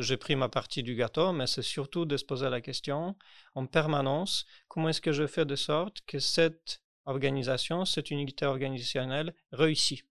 j'ai 0.00 0.16
pris 0.16 0.36
ma 0.36 0.48
partie 0.48 0.82
du 0.82 0.94
gâteau, 0.94 1.32
mais 1.32 1.46
c'est 1.46 1.62
surtout 1.62 2.04
de 2.04 2.16
se 2.16 2.24
poser 2.24 2.50
la 2.50 2.60
question 2.60 3.16
en 3.54 3.66
permanence, 3.66 4.46
comment 4.68 4.90
est-ce 4.90 5.00
que 5.00 5.12
je 5.12 5.26
fais 5.26 5.44
de 5.44 5.56
sorte 5.56 6.02
que 6.06 6.18
cette 6.18 6.82
organisation, 7.06 7.84
cette 7.84 8.10
unité 8.10 8.46
organisationnelle 8.46 9.34
réussit. 9.52 10.04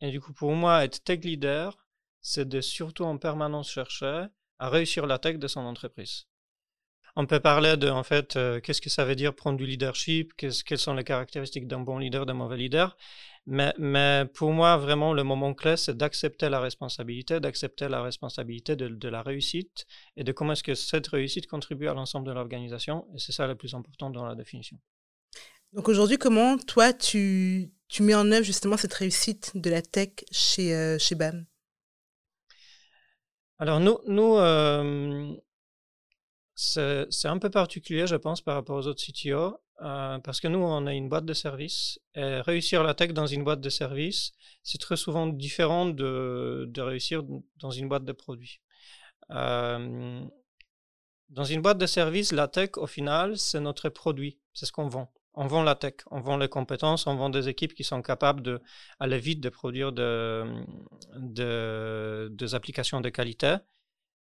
Et 0.00 0.10
du 0.10 0.20
coup, 0.20 0.32
pour 0.32 0.52
moi, 0.52 0.84
être 0.84 1.02
tech 1.02 1.20
leader, 1.24 1.76
c'est 2.20 2.48
de 2.48 2.60
surtout 2.60 3.04
en 3.04 3.18
permanence 3.18 3.70
chercher 3.70 4.26
à 4.58 4.68
réussir 4.68 5.06
la 5.06 5.18
tech 5.18 5.38
de 5.38 5.48
son 5.48 5.60
entreprise. 5.60 6.26
On 7.16 7.26
peut 7.26 7.40
parler 7.40 7.76
de, 7.76 7.88
en 7.88 8.04
fait, 8.04 8.36
euh, 8.36 8.60
qu'est-ce 8.60 8.80
que 8.80 8.90
ça 8.90 9.04
veut 9.04 9.16
dire 9.16 9.34
prendre 9.34 9.58
du 9.58 9.66
leadership, 9.66 10.34
quelles 10.36 10.78
sont 10.78 10.94
les 10.94 11.02
caractéristiques 11.02 11.66
d'un 11.66 11.80
bon 11.80 11.98
leader, 11.98 12.26
d'un 12.26 12.34
mauvais 12.34 12.56
leader. 12.56 12.96
Mais, 13.46 14.24
pour 14.34 14.52
moi, 14.52 14.76
vraiment, 14.76 15.14
le 15.14 15.24
moment 15.24 15.54
clé, 15.54 15.76
c'est 15.76 15.96
d'accepter 15.96 16.48
la 16.50 16.60
responsabilité, 16.60 17.40
d'accepter 17.40 17.88
la 17.88 18.02
responsabilité 18.02 18.76
de, 18.76 19.08
la 19.08 19.22
réussite 19.22 19.86
et 20.16 20.22
de 20.22 20.32
comment 20.32 20.52
est-ce 20.52 20.62
que 20.62 20.74
cette 20.74 21.08
réussite 21.08 21.46
contribue 21.46 21.88
à 21.88 21.94
l'ensemble 21.94 22.26
de 22.26 22.32
l'organisation. 22.32 23.06
Et 23.14 23.18
c'est 23.18 23.32
ça 23.32 23.46
le 23.46 23.54
plus 23.54 23.74
important 23.74 24.10
dans 24.10 24.26
la 24.26 24.34
définition. 24.34 24.78
Donc 25.72 25.88
aujourd'hui, 25.88 26.18
comment 26.18 26.58
toi, 26.58 26.92
tu, 26.92 27.72
tu, 27.88 28.02
mets 28.02 28.14
en 28.14 28.30
œuvre 28.30 28.44
justement 28.44 28.76
cette 28.76 28.94
réussite 28.94 29.52
de 29.54 29.70
la 29.70 29.82
tech 29.82 30.10
chez, 30.30 30.74
euh, 30.74 30.98
chez 30.98 31.14
BAM? 31.14 31.46
Alors 33.58 33.80
nous, 33.80 34.36
euh, 34.36 35.34
c'est 36.54 37.26
un 37.28 37.38
peu 37.38 37.50
particulier, 37.50 38.06
je 38.06 38.16
pense, 38.16 38.40
par 38.40 38.54
rapport 38.54 38.76
aux 38.76 38.86
autres 38.86 39.02
CTO. 39.02 39.60
parce 39.78 40.40
que 40.40 40.48
nous, 40.48 40.58
on 40.58 40.86
a 40.86 40.94
une 40.94 41.08
boîte 41.08 41.24
de 41.24 41.34
service. 41.34 41.98
Et 42.14 42.40
réussir 42.40 42.82
la 42.84 42.94
tech 42.94 43.12
dans 43.12 43.26
une 43.26 43.44
boîte 43.44 43.60
de 43.60 43.70
service, 43.70 44.32
c'est 44.62 44.78
très 44.78 44.96
souvent 44.96 45.26
différent 45.26 45.86
de, 45.86 46.70
réussir 46.80 47.22
dans 47.56 47.70
une 47.70 47.88
boîte 47.88 48.04
de 48.04 48.12
produits. 48.12 48.60
dans 49.28 50.30
une 51.44 51.62
boîte 51.62 51.78
de 51.78 51.86
service, 51.86 52.32
la 52.32 52.48
tech, 52.48 52.70
au 52.76 52.86
final, 52.86 53.36
c'est 53.38 53.60
notre 53.60 53.88
produit, 53.88 54.38
c'est 54.54 54.66
ce 54.66 54.72
qu'on 54.72 54.88
vend 54.88 55.12
on 55.38 55.46
vend 55.46 55.62
la 55.62 55.76
tech, 55.76 55.94
on 56.10 56.20
vend 56.20 56.36
les 56.36 56.48
compétences, 56.48 57.06
on 57.06 57.14
vend 57.14 57.30
des 57.30 57.48
équipes 57.48 57.72
qui 57.72 57.84
sont 57.84 58.02
capables 58.02 58.42
d'aller 58.42 59.18
vite, 59.20 59.40
de 59.40 59.48
produire 59.48 59.92
de, 59.92 60.44
des 62.40 62.54
applications 62.56 63.00
de 63.00 63.08
qualité. 63.08 63.56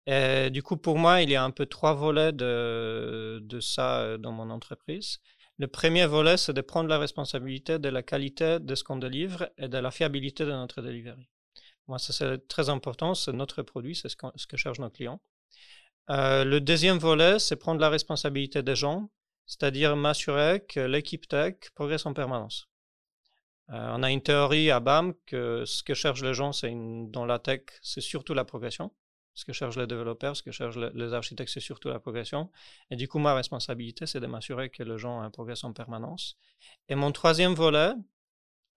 Et 0.07 0.51
du 0.51 0.63
coup, 0.63 0.77
pour 0.77 0.99
moi, 0.99 1.23
il 1.23 1.31
y 1.31 1.37
a 1.37 1.43
un 1.43 1.51
peu 1.51 1.65
trois 1.65 1.95
volets 1.95 2.33
de, 2.33 3.41
de 3.43 3.61
ça 3.61 4.01
euh, 4.01 4.19
dans 4.19 4.33
mon 4.33 4.51
entreprise. 4.51 5.21
Le 5.59 5.67
premier 5.67 6.07
volet, 6.07 6.37
c'est 6.37 6.53
de 6.53 6.61
prendre 6.61 6.91
la 6.91 6.99
responsabilité 6.99 7.79
de 7.79 7.89
la 7.89 8.03
qualité 8.03 8.59
de 8.61 8.75
ce 8.75 8.85
qu'on 8.85 8.97
délivre 8.97 9.49
et 9.57 9.69
de 9.69 9.79
la 9.79 9.91
fiabilité 9.91 10.45
de 10.45 10.53
notre 10.53 10.83
delivery. 10.83 11.27
Moi, 11.89 11.99
ça 11.99 12.13
c'est 12.13 12.49
très 12.49 12.69
important, 12.69 13.15
c'est 13.15 13.33
notre 13.33 13.63
produit, 13.63 13.95
c'est 13.97 14.11
ce, 14.11 14.17
ce, 14.37 14.47
que 14.47 14.59
cherchent 14.59 14.79
nos 14.79 14.91
clients. 14.91 15.21
Euh, 16.11 16.45
le 16.45 16.61
deuxième 16.61 16.99
volet, 16.99 17.39
c'est 17.39 17.57
prendre 17.57 17.81
la 17.81 17.89
responsabilité 17.89 18.63
des 18.63 18.77
gens 18.77 19.11
c'est-à-dire 19.49 19.97
m'assurer 19.97 20.65
que 20.69 20.79
l'équipe 20.79 21.27
tech 21.27 21.57
progresse 21.75 22.07
en 22.07 22.13
permanence. 22.13 22.69
Euh, 23.71 23.95
on 23.97 24.03
a 24.03 24.11
une 24.11 24.23
théorie 24.23 24.71
à 24.71 24.79
BAM 24.79 25.15
que 25.27 25.65
ce 25.65 25.83
que 25.83 25.95
cherchent 25.95 26.23
les 26.23 26.35
gens 26.35 26.53
c'est 26.53 26.73
dans 27.11 27.27
la 27.27 27.39
tech, 27.39 27.63
c'est 27.83 28.01
surtout 28.01 28.35
la 28.35 28.45
progression. 28.45 28.93
Ce 29.35 29.45
que 29.45 29.53
cherchent 29.53 29.77
les 29.77 29.87
développeurs, 29.87 30.37
ce 30.37 30.43
que 30.43 30.51
cherchent 30.51 30.77
les 30.77 31.13
architectes, 31.15 31.53
c'est 31.53 31.61
surtout 31.61 31.89
la 31.89 32.01
progression. 32.01 32.51
Et 32.91 32.97
du 32.97 33.07
coup, 33.07 33.21
ma 33.21 33.35
responsabilité, 33.35 34.05
c'est 34.05 34.19
de 34.19 34.27
m'assurer 34.27 34.69
que 34.69 34.83
les 34.83 34.99
gens 34.99 35.31
progressent 35.31 35.63
en 35.63 35.73
permanence. 35.73 36.37
Et 36.89 36.97
mon 36.97 37.13
troisième 37.13 37.55
volet, 37.55 37.93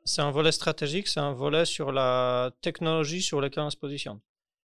c'est 0.06 0.22
un 0.22 0.30
volet 0.30 0.52
stratégique, 0.52 1.08
c'est 1.08 1.20
un 1.20 1.34
volet 1.34 1.66
sur 1.66 1.92
la 1.92 2.52
technologie 2.62 3.24
sur 3.24 3.42
laquelle 3.42 3.64
on 3.64 3.72
se 3.72 3.78
positionne. 3.78 4.20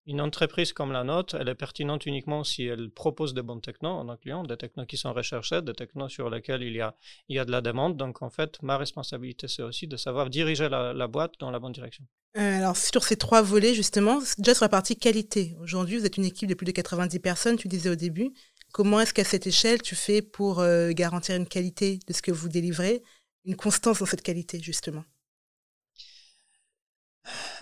Une 0.05 0.19
entreprise 0.19 0.73
comme 0.73 0.91
la 0.91 1.05
nôtre, 1.05 1.37
elle 1.39 1.47
est 1.47 1.55
pertinente 1.55 2.05
uniquement 2.05 2.43
si 2.43 2.63
elle 2.65 2.89
propose 2.89 3.33
de 3.33 3.41
bons 3.41 3.61
technos 3.61 4.01
à 4.01 4.03
nos 4.03 4.17
clients, 4.17 4.43
des 4.43 4.57
technos 4.57 4.85
qui 4.85 4.97
sont 4.97 5.13
recherchés, 5.13 5.61
des 5.61 5.73
technos 5.73 6.09
sur 6.09 6.29
lesquels 6.29 6.61
il 6.61 6.73
y 6.73 6.81
a, 6.81 6.93
il 7.29 7.37
y 7.37 7.39
a 7.39 7.45
de 7.45 7.51
la 7.51 7.61
demande. 7.61 7.95
Donc, 7.95 8.21
en 8.21 8.29
fait, 8.29 8.61
ma 8.61 8.77
responsabilité, 8.77 9.47
c'est 9.47 9.61
aussi 9.61 9.87
de 9.87 9.95
savoir 9.95 10.29
diriger 10.29 10.67
la, 10.67 11.07
boîte 11.07 11.35
dans 11.39 11.51
la 11.51 11.59
bonne 11.59 11.71
direction. 11.71 12.03
Euh, 12.35 12.57
alors, 12.57 12.75
sur 12.75 13.01
ces 13.03 13.15
trois 13.15 13.41
volets, 13.41 13.73
justement, 13.73 14.19
déjà 14.37 14.53
sur 14.53 14.65
la 14.65 14.69
partie 14.69 14.97
qualité. 14.97 15.55
Aujourd'hui, 15.61 15.97
vous 15.97 16.05
êtes 16.05 16.17
une 16.17 16.25
équipe 16.25 16.49
de 16.49 16.53
plus 16.53 16.65
de 16.65 16.71
90 16.71 17.19
personnes, 17.19 17.55
tu 17.55 17.69
disais 17.69 17.89
au 17.89 17.95
début. 17.95 18.33
Comment 18.73 18.99
est-ce 18.99 19.13
qu'à 19.13 19.23
cette 19.23 19.47
échelle, 19.47 19.81
tu 19.81 19.95
fais 19.95 20.21
pour 20.21 20.59
euh, 20.59 20.91
garantir 20.91 21.37
une 21.37 21.47
qualité 21.47 21.99
de 22.07 22.11
ce 22.11 22.21
que 22.21 22.31
vous 22.31 22.49
délivrez, 22.49 23.03
une 23.45 23.55
constance 23.55 23.99
dans 23.99 24.05
cette 24.05 24.23
qualité, 24.23 24.59
justement? 24.59 25.05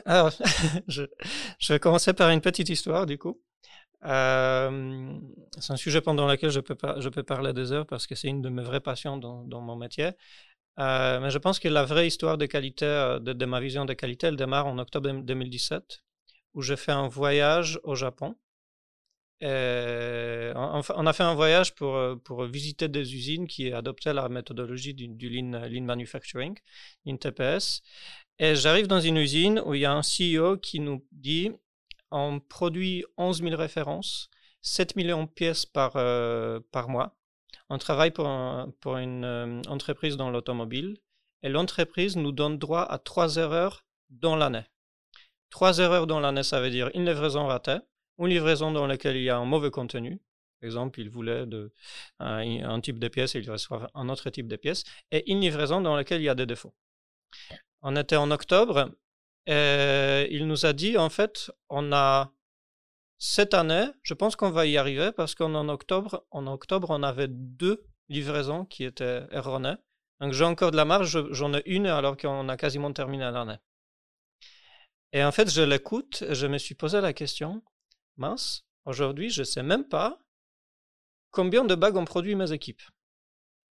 je, 0.87 1.03
vais 1.69 1.79
commencer 1.79 2.13
par 2.13 2.29
une 2.29 2.41
petite 2.41 2.69
histoire, 2.69 3.05
du 3.05 3.17
coup. 3.17 3.41
Euh, 4.03 5.19
c'est 5.59 5.73
un 5.73 5.77
sujet 5.77 6.01
pendant 6.01 6.27
lequel 6.27 6.49
je 6.49 6.59
peux, 6.59 6.75
je 6.97 7.09
parler 7.21 7.53
des 7.53 7.71
heures 7.71 7.85
parce 7.85 8.07
que 8.07 8.15
c'est 8.15 8.29
une 8.29 8.41
de 8.41 8.49
mes 8.49 8.63
vraies 8.63 8.79
passions 8.79 9.17
dans, 9.17 9.61
mon 9.61 9.75
métier. 9.75 10.11
Euh, 10.79 11.19
mais 11.19 11.29
je 11.29 11.37
pense 11.37 11.59
que 11.59 11.67
la 11.67 11.83
vraie 11.83 12.07
histoire 12.07 12.37
de 12.37 12.45
qualité, 12.45 12.85
euh, 12.85 13.19
de, 13.19 13.45
ma 13.45 13.59
vision 13.59 13.85
de 13.85 13.93
qualité, 13.93 14.27
elle 14.27 14.37
démarre 14.37 14.67
en 14.67 14.77
octobre 14.79 15.11
2017, 15.21 16.03
où 16.53 16.61
j'ai 16.61 16.77
fait 16.77 16.91
un 16.93 17.07
voyage 17.07 17.79
au 17.83 17.95
Japon. 17.95 18.35
on, 19.41 21.07
a 21.07 21.13
fait 21.13 21.23
un 21.23 21.35
voyage 21.35 21.75
pour, 21.75 22.45
visiter 22.45 22.87
des 22.87 23.15
usines 23.15 23.47
qui 23.47 23.71
adoptaient 23.73 24.13
la 24.13 24.29
méthodologie 24.29 24.93
du, 24.93 25.29
lean, 25.29 25.67
lean, 25.67 25.83
Manufacturing, 25.83 26.57
Lean 27.05 27.17
TPS. 27.17 27.81
Et 28.43 28.55
j'arrive 28.55 28.87
dans 28.87 28.99
une 28.99 29.17
usine 29.17 29.61
où 29.67 29.75
il 29.75 29.81
y 29.81 29.85
a 29.85 29.93
un 29.93 30.01
CEO 30.01 30.57
qui 30.57 30.79
nous 30.79 31.05
dit 31.11 31.51
on 32.09 32.39
produit 32.39 33.05
11 33.17 33.43
000 33.43 33.55
références, 33.55 34.31
7 34.63 34.95
millions 34.95 35.25
de 35.25 35.29
pièces 35.29 35.67
par, 35.67 35.91
euh, 35.95 36.59
par 36.71 36.89
mois. 36.89 37.15
On 37.69 37.77
travaille 37.77 38.09
pour, 38.09 38.27
pour 38.79 38.97
une 38.97 39.23
euh, 39.25 39.61
entreprise 39.67 40.17
dans 40.17 40.31
l'automobile 40.31 40.97
et 41.43 41.49
l'entreprise 41.49 42.17
nous 42.17 42.31
donne 42.31 42.57
droit 42.57 42.81
à 42.81 42.97
trois 42.97 43.35
erreurs 43.35 43.85
dans 44.09 44.35
l'année. 44.35 44.65
Trois 45.51 45.77
erreurs 45.77 46.07
dans 46.07 46.19
l'année, 46.19 46.43
ça 46.43 46.59
veut 46.61 46.71
dire 46.71 46.89
une 46.95 47.05
livraison 47.05 47.45
ratée, 47.45 47.77
une 48.17 48.29
livraison 48.29 48.71
dans 48.71 48.87
laquelle 48.87 49.17
il 49.17 49.23
y 49.23 49.29
a 49.29 49.37
un 49.37 49.45
mauvais 49.45 49.69
contenu. 49.69 50.19
Par 50.59 50.65
exemple, 50.65 50.99
il 50.99 51.11
voulait 51.11 51.45
de, 51.45 51.71
un, 52.17 52.81
type 52.81 52.97
de 52.97 53.07
pièce 53.07 53.35
il 53.35 53.49
reçoit 53.51 53.91
un 53.93 54.09
autre 54.09 54.31
type 54.31 54.47
de 54.47 54.55
pièce, 54.55 54.83
et 55.11 55.31
une 55.31 55.41
livraison 55.41 55.79
dans 55.79 55.95
laquelle 55.95 56.21
il 56.21 56.25
y 56.25 56.29
a 56.29 56.35
des 56.35 56.47
défauts 56.47 56.73
on 57.81 57.95
était 57.95 58.15
en 58.15 58.31
octobre, 58.31 58.91
et 59.47 60.27
il 60.31 60.47
nous 60.47 60.65
a 60.65 60.73
dit, 60.73 60.97
en 60.97 61.09
fait, 61.09 61.51
on 61.69 61.91
a 61.91 62.31
cette 63.17 63.53
année, 63.53 63.85
je 64.01 64.15
pense 64.15 64.35
qu'on 64.35 64.49
va 64.49 64.65
y 64.65 64.77
arriver 64.77 65.11
parce 65.11 65.35
qu'en 65.35 65.69
octobre, 65.69 66.25
en 66.31 66.47
octobre, 66.47 66.89
on 66.89 67.03
avait 67.03 67.27
deux 67.29 67.85
livraisons 68.09 68.65
qui 68.65 68.83
étaient 68.83 69.27
erronées. 69.31 69.75
Donc 70.19 70.33
j'ai 70.33 70.43
encore 70.43 70.71
de 70.71 70.75
la 70.75 70.85
marge, 70.85 71.31
j'en 71.31 71.53
ai 71.53 71.61
une 71.65 71.85
alors 71.85 72.17
qu'on 72.17 72.49
a 72.49 72.57
quasiment 72.57 72.91
terminé 72.93 73.23
l'année. 73.25 73.57
Et 75.13 75.23
en 75.23 75.31
fait, 75.31 75.49
je 75.49 75.61
l'écoute 75.61 76.23
je 76.31 76.47
me 76.47 76.57
suis 76.57 76.75
posé 76.75 76.99
la 76.99 77.13
question, 77.13 77.63
mince, 78.17 78.65
aujourd'hui, 78.85 79.29
je 79.29 79.41
ne 79.41 79.45
sais 79.45 79.63
même 79.63 79.87
pas 79.87 80.17
combien 81.29 81.63
de 81.63 81.75
bagues 81.75 81.97
ont 81.97 82.05
produit 82.05 82.35
mes 82.35 82.51
équipes 82.51 82.81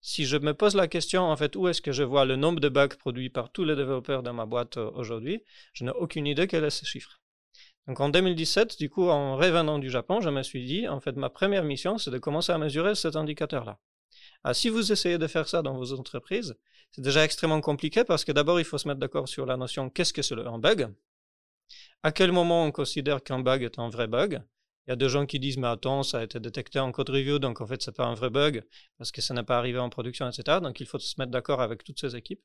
si 0.07 0.25
je 0.25 0.37
me 0.37 0.53
pose 0.53 0.73
la 0.73 0.87
question, 0.87 1.23
en 1.23 1.35
fait, 1.35 1.57
où 1.57 1.67
est-ce 1.67 1.81
que 1.81 1.91
je 1.91 2.01
vois 2.01 2.23
le 2.23 2.37
nombre 2.37 2.61
de 2.61 2.69
bugs 2.69 2.87
produits 2.97 3.29
par 3.29 3.51
tous 3.51 3.65
les 3.65 3.75
développeurs 3.75 4.23
dans 4.23 4.31
ma 4.31 4.45
boîte 4.45 4.77
euh, 4.77 4.89
aujourd'hui, 4.93 5.43
je 5.73 5.83
n'ai 5.83 5.91
aucune 5.91 6.25
idée 6.25 6.47
quel 6.47 6.63
est 6.63 6.69
ce 6.69 6.85
chiffre. 6.85 7.19
Donc 7.87 7.99
en 7.99 8.07
2017, 8.07 8.79
du 8.79 8.89
coup, 8.89 9.09
en 9.09 9.35
revenant 9.35 9.79
du 9.79 9.89
Japon, 9.89 10.21
je 10.21 10.29
me 10.29 10.43
suis 10.43 10.63
dit, 10.63 10.87
en 10.87 11.01
fait, 11.01 11.17
ma 11.17 11.29
première 11.29 11.65
mission, 11.65 11.97
c'est 11.97 12.09
de 12.09 12.19
commencer 12.19 12.53
à 12.53 12.57
mesurer 12.57 12.95
cet 12.95 13.17
indicateur-là. 13.17 13.79
Ah, 14.45 14.53
si 14.53 14.69
vous 14.69 14.93
essayez 14.93 15.17
de 15.17 15.27
faire 15.27 15.49
ça 15.49 15.61
dans 15.61 15.75
vos 15.75 15.91
entreprises, 15.91 16.55
c'est 16.91 17.01
déjà 17.01 17.25
extrêmement 17.25 17.59
compliqué 17.59 18.05
parce 18.05 18.23
que 18.23 18.31
d'abord, 18.31 18.61
il 18.61 18.65
faut 18.65 18.77
se 18.77 18.87
mettre 18.87 19.01
d'accord 19.01 19.27
sur 19.27 19.45
la 19.45 19.57
notion 19.57 19.89
qu'est-ce 19.89 20.13
que 20.13 20.21
c'est 20.21 20.39
un 20.39 20.57
bug, 20.57 20.87
à 22.03 22.13
quel 22.13 22.31
moment 22.31 22.63
on 22.63 22.71
considère 22.71 23.21
qu'un 23.21 23.39
bug 23.39 23.61
est 23.61 23.77
un 23.77 23.89
vrai 23.89 24.07
bug, 24.07 24.41
il 24.87 24.91
y 24.91 24.93
a 24.93 24.95
des 24.95 25.09
gens 25.09 25.25
qui 25.25 25.39
disent, 25.39 25.57
mais 25.57 25.67
attends, 25.67 26.01
ça 26.01 26.19
a 26.19 26.23
été 26.23 26.39
détecté 26.39 26.79
en 26.79 26.93
code 26.93 27.09
review, 27.09 27.39
donc 27.39 27.59
en 27.59 27.67
fait, 27.67 27.81
c'est 27.81 27.95
pas 27.95 28.05
un 28.05 28.13
vrai 28.13 28.29
bug 28.29 28.63
parce 28.97 29.11
que 29.11 29.21
ça 29.21 29.33
n'est 29.33 29.43
pas 29.43 29.57
arrivé 29.57 29.79
en 29.79 29.89
production, 29.89 30.29
etc. 30.29 30.59
Donc, 30.61 30.79
il 30.79 30.85
faut 30.85 30.97
se 30.97 31.15
mettre 31.19 31.31
d'accord 31.31 31.61
avec 31.61 31.83
toutes 31.83 31.99
ces 31.99 32.15
équipes. 32.15 32.41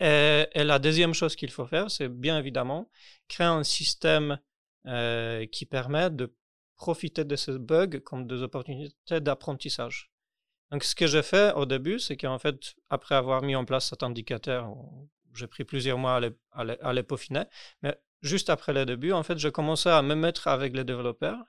Et, 0.00 0.46
la 0.56 0.78
deuxième 0.80 1.14
chose 1.14 1.36
qu'il 1.36 1.50
faut 1.50 1.66
faire, 1.66 1.90
c'est 1.90 2.08
bien 2.08 2.38
évidemment 2.38 2.90
créer 3.28 3.46
un 3.46 3.62
système 3.62 4.40
euh, 4.86 5.46
qui 5.46 5.66
permet 5.66 6.10
de 6.10 6.34
profiter 6.76 7.24
de 7.24 7.36
ces 7.36 7.58
bugs 7.58 8.00
comme 8.04 8.26
des 8.26 8.42
opportunités 8.42 9.20
d'apprentissage. 9.20 10.10
Donc, 10.72 10.82
ce 10.82 10.96
que 10.96 11.06
j'ai 11.06 11.22
fait 11.22 11.52
au 11.54 11.66
début, 11.66 12.00
c'est 12.00 12.16
qu'en 12.16 12.38
fait, 12.40 12.74
après 12.88 13.14
avoir 13.14 13.42
mis 13.42 13.54
en 13.54 13.64
place 13.64 13.88
cet 13.90 14.02
indicateur, 14.02 14.74
j'ai 15.34 15.46
pris 15.46 15.64
plusieurs 15.64 15.98
mois 15.98 16.20
à 16.52 16.92
les 16.92 17.02
peaufiner, 17.04 17.44
mais 17.82 17.96
juste 18.22 18.50
après 18.50 18.72
le 18.72 18.86
début, 18.86 19.12
en 19.12 19.22
fait, 19.22 19.38
je 19.38 19.48
commençais 19.48 19.90
à 19.90 20.02
me 20.02 20.14
mettre 20.14 20.48
avec 20.48 20.74
les 20.74 20.84
développeurs 20.84 21.44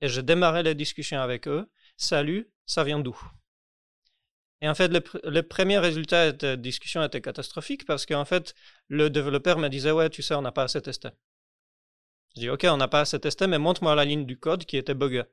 et 0.00 0.08
je 0.08 0.20
démarrais 0.20 0.62
les 0.62 0.74
discussions 0.74 1.20
avec 1.20 1.48
eux. 1.48 1.68
Salut, 1.96 2.50
ça 2.66 2.84
vient 2.84 3.00
d'où? 3.00 3.18
Et 4.60 4.68
en 4.68 4.74
fait, 4.74 4.88
le, 4.88 5.42
premier 5.42 5.78
résultat 5.78 6.32
de 6.32 6.56
discussion 6.56 7.02
était 7.04 7.20
catastrophique 7.20 7.84
parce 7.86 8.06
qu'en 8.06 8.24
fait, 8.24 8.54
le 8.88 9.08
développeur 9.08 9.58
me 9.58 9.68
disait 9.68 9.92
Ouais, 9.92 10.10
tu 10.10 10.22
sais, 10.22 10.34
on 10.34 10.42
n'a 10.42 10.52
pas 10.52 10.64
assez 10.64 10.82
testé. 10.82 11.10
Je 12.34 12.40
dis 12.40 12.50
Ok, 12.50 12.64
on 12.68 12.76
n'a 12.76 12.88
pas 12.88 13.00
assez 13.00 13.20
testé, 13.20 13.46
mais 13.46 13.58
montre-moi 13.58 13.94
la 13.94 14.04
ligne 14.04 14.26
du 14.26 14.38
code 14.38 14.64
qui 14.64 14.76
était 14.76 14.94
buggée. 14.94 15.24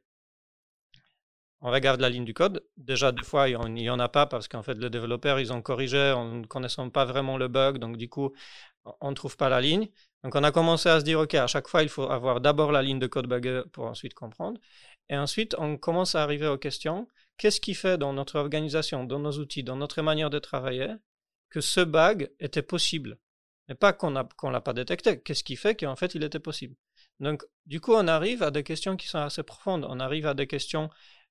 On 1.62 1.72
regarde 1.72 2.00
la 2.02 2.10
ligne 2.10 2.26
du 2.26 2.34
code. 2.36 2.64
Déjà, 2.78 3.12
des 3.12 3.24
fois, 3.24 3.50
il 3.50 3.58
n'y 3.74 3.90
en 3.90 4.00
a 4.00 4.10
pas 4.10 4.28
parce 4.28 4.48
qu'en 4.48 4.62
fait, 4.62 4.76
les 4.76 4.90
développeurs, 4.92 5.40
ils 5.40 5.52
ont 5.52 5.62
corrigé 5.64 6.12
en 6.12 6.26
ne 6.26 6.46
connaissant 6.46 6.90
pas 6.92 7.06
vraiment 7.06 7.38
le 7.38 7.48
bug. 7.48 7.80
Donc, 7.80 7.98
du 7.98 8.08
coup, 8.08 8.34
on 9.02 9.10
ne 9.10 9.16
trouve 9.16 9.36
pas 9.38 9.50
la 9.50 9.62
ligne. 9.62 9.90
Donc 10.26 10.34
on 10.34 10.44
a 10.44 10.52
commencé 10.52 10.90
à 10.90 11.00
se 11.00 11.06
dire, 11.06 11.20
OK, 11.20 11.36
à 11.36 11.46
chaque 11.46 11.68
fois, 11.68 11.84
il 11.84 11.90
faut 11.90 12.10
avoir 12.10 12.42
d'abord 12.42 12.72
la 12.72 12.82
ligne 12.82 12.98
de 12.98 13.06
code 13.06 13.28
bug 13.28 13.62
pour 13.72 13.86
ensuite 13.86 14.16
comprendre. 14.16 14.60
Et 15.08 15.16
ensuite, 15.16 15.54
on 15.60 15.78
commence 15.78 16.16
à 16.16 16.24
arriver 16.24 16.48
aux 16.48 16.58
questions. 16.58 17.08
Qu'est-ce 17.38 17.62
qui 17.62 17.76
fait 17.76 18.00
dans 18.00 18.12
notre 18.12 18.40
organisation, 18.40 19.04
dans 19.04 19.20
nos 19.20 19.34
outils, 19.34 19.64
dans 19.64 19.76
notre 19.76 20.02
manière 20.02 20.32
de 20.32 20.40
travailler, 20.40 20.88
que 21.52 21.62
ce 21.62 21.80
bug 21.82 22.32
était 22.40 22.64
possible? 22.64 23.20
Mais 23.70 23.76
pas 23.76 23.94
qu'on 23.94 24.10
ne 24.10 24.52
l'a 24.52 24.62
pas 24.62 24.74
détecté. 24.74 25.22
Qu'est-ce 25.22 25.44
qui 25.44 25.56
fait 25.56 25.80
qu'en 25.80 25.96
fait, 25.96 26.16
il 26.16 26.24
était 26.24 26.40
possible? 26.40 26.76
Donc, 27.20 27.44
du 27.68 27.80
coup, 27.80 27.94
on 27.94 28.08
arrive 28.08 28.42
à 28.42 28.50
des 28.50 28.64
questions 28.64 28.98
qui 28.98 29.08
sont 29.08 29.20
assez 29.20 29.44
profondes. 29.44 29.86
On 29.88 30.00
arrive 30.00 30.26
à 30.26 30.34
des 30.34 30.48
questions 30.48 30.90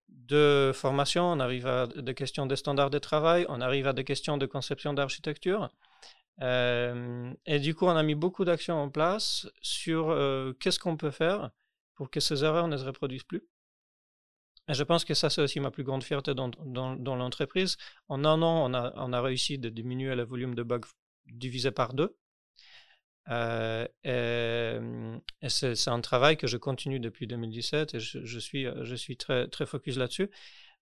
de 0.09 0.71
formation, 0.73 1.25
on 1.33 1.41
arrive 1.41 1.67
à 1.67 1.89
des 1.89 2.15
questions 2.15 2.47
de 2.47 2.55
standards 2.55 2.91
de 2.91 3.01
travail, 3.01 3.45
on 3.49 3.61
arrive 3.61 3.89
à 3.89 3.93
des 3.93 4.05
questions 4.05 4.39
de 4.39 4.47
conception 4.47 4.95
d'architecture. 4.95 5.69
Et 6.41 7.59
du 7.61 7.75
coup, 7.75 7.87
on 7.87 7.97
a 7.97 8.03
mis 8.03 8.15
beaucoup 8.15 8.45
d'actions 8.45 8.77
en 8.77 8.91
place 8.91 9.47
sur 9.63 10.09
qu'est-ce 10.61 10.79
qu'on 10.79 10.97
peut 10.97 11.11
faire 11.11 11.51
pour 11.95 12.11
que 12.11 12.21
ces 12.21 12.45
erreurs 12.45 12.69
ne 12.69 12.77
se 12.77 12.85
reproduisent 12.85 13.25
plus. 13.25 13.45
Et 14.69 14.75
je 14.75 14.83
pense 14.83 15.05
que 15.05 15.15
ça, 15.15 15.29
c'est 15.31 15.43
aussi 15.43 15.61
ma 15.61 15.71
plus 15.71 15.85
grande 15.85 16.03
fierté 16.03 16.35
dans, 16.35 16.49
dans, 16.49 17.17
l'entreprise. 17.17 17.77
En 18.09 18.25
un 18.25 18.41
an, 18.41 18.71
on 18.71 18.75
a, 18.75 18.93
on 18.97 19.13
a 19.13 19.21
réussi 19.21 19.59
de 19.59 19.69
diminuer 19.69 20.15
le 20.15 20.25
volume 20.25 20.55
de 20.55 20.63
bugs 20.63 20.81
divisé 21.27 21.71
par 21.71 21.93
deux. 21.93 22.17
Euh, 23.31 23.87
et, 24.05 25.49
c'est, 25.49 25.89
un 25.89 26.01
travail 26.01 26.37
que 26.37 26.47
je 26.47 26.57
continue 26.57 27.01
depuis 27.01 27.27
2017 27.27 27.95
et 27.95 28.01
je, 28.01 28.39
suis, 28.39 28.67
je 28.83 28.95
suis 28.95 29.17
très, 29.17 29.49
très 29.49 29.67
focus 29.67 29.97
là-dessus. 29.97 30.31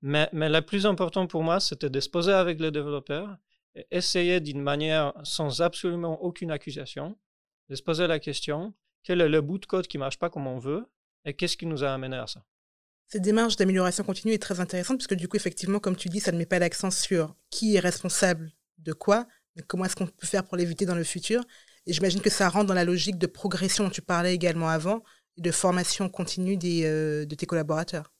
Mais, 0.01 0.29
mais 0.33 0.49
le 0.49 0.61
plus 0.61 0.85
important 0.85 1.27
pour 1.27 1.43
moi, 1.43 1.59
c'était 1.59 1.89
de 1.89 1.99
se 1.99 2.09
poser 2.09 2.31
avec 2.33 2.59
les 2.59 2.71
développeurs 2.71 3.29
et 3.29 3.37
essayer 3.91 4.39
d'une 4.39 4.61
manière 4.61 5.13
sans 5.23 5.61
absolument 5.61 6.21
aucune 6.21 6.51
accusation 6.51 7.17
de 7.69 7.75
se 7.75 7.83
poser 7.83 8.07
la 8.07 8.19
question 8.19 8.73
quel 9.03 9.21
est 9.21 9.29
le 9.29 9.41
bout 9.41 9.57
de 9.57 9.65
code 9.65 9.87
qui 9.87 9.97
ne 9.97 10.01
marche 10.01 10.19
pas 10.19 10.29
comme 10.29 10.47
on 10.47 10.59
veut 10.59 10.85
et 11.25 11.33
qu'est-ce 11.33 11.57
qui 11.57 11.65
nous 11.65 11.83
a 11.83 11.93
amené 11.93 12.17
à 12.17 12.27
ça? 12.27 12.43
Cette 13.07 13.23
démarche 13.23 13.55
d'amélioration 13.55 14.03
continue 14.03 14.33
est 14.33 14.41
très 14.41 14.59
intéressante 14.59 14.97
parce 14.97 15.07
que 15.07 15.15
du 15.15 15.27
coup, 15.27 15.35
effectivement, 15.35 15.79
comme 15.79 15.95
tu 15.95 16.09
dis, 16.09 16.19
ça 16.19 16.31
ne 16.31 16.37
met 16.37 16.45
pas 16.45 16.59
l'accent 16.59 16.91
sur 16.91 17.35
qui 17.49 17.75
est 17.75 17.79
responsable 17.79 18.51
de 18.77 18.93
quoi, 18.93 19.27
mais 19.55 19.63
comment 19.63 19.85
est-ce 19.85 19.95
qu'on 19.95 20.05
peut 20.05 20.27
faire 20.27 20.45
pour 20.45 20.57
l'éviter 20.57 20.85
dans 20.85 20.95
le 20.95 21.03
futur. 21.03 21.43
Et 21.87 21.93
j'imagine 21.93 22.21
que 22.21 22.29
ça 22.29 22.49
rentre 22.49 22.67
dans 22.67 22.75
la 22.75 22.83
logique 22.83 23.17
de 23.17 23.25
progression 23.25 23.85
dont 23.85 23.89
tu 23.89 24.03
parlais 24.03 24.35
également 24.35 24.69
avant, 24.69 25.03
et 25.37 25.41
de 25.41 25.51
formation 25.51 26.07
continue 26.07 26.55
des, 26.55 26.85
euh, 26.85 27.25
de 27.25 27.33
tes 27.33 27.47
collaborateurs. 27.47 28.13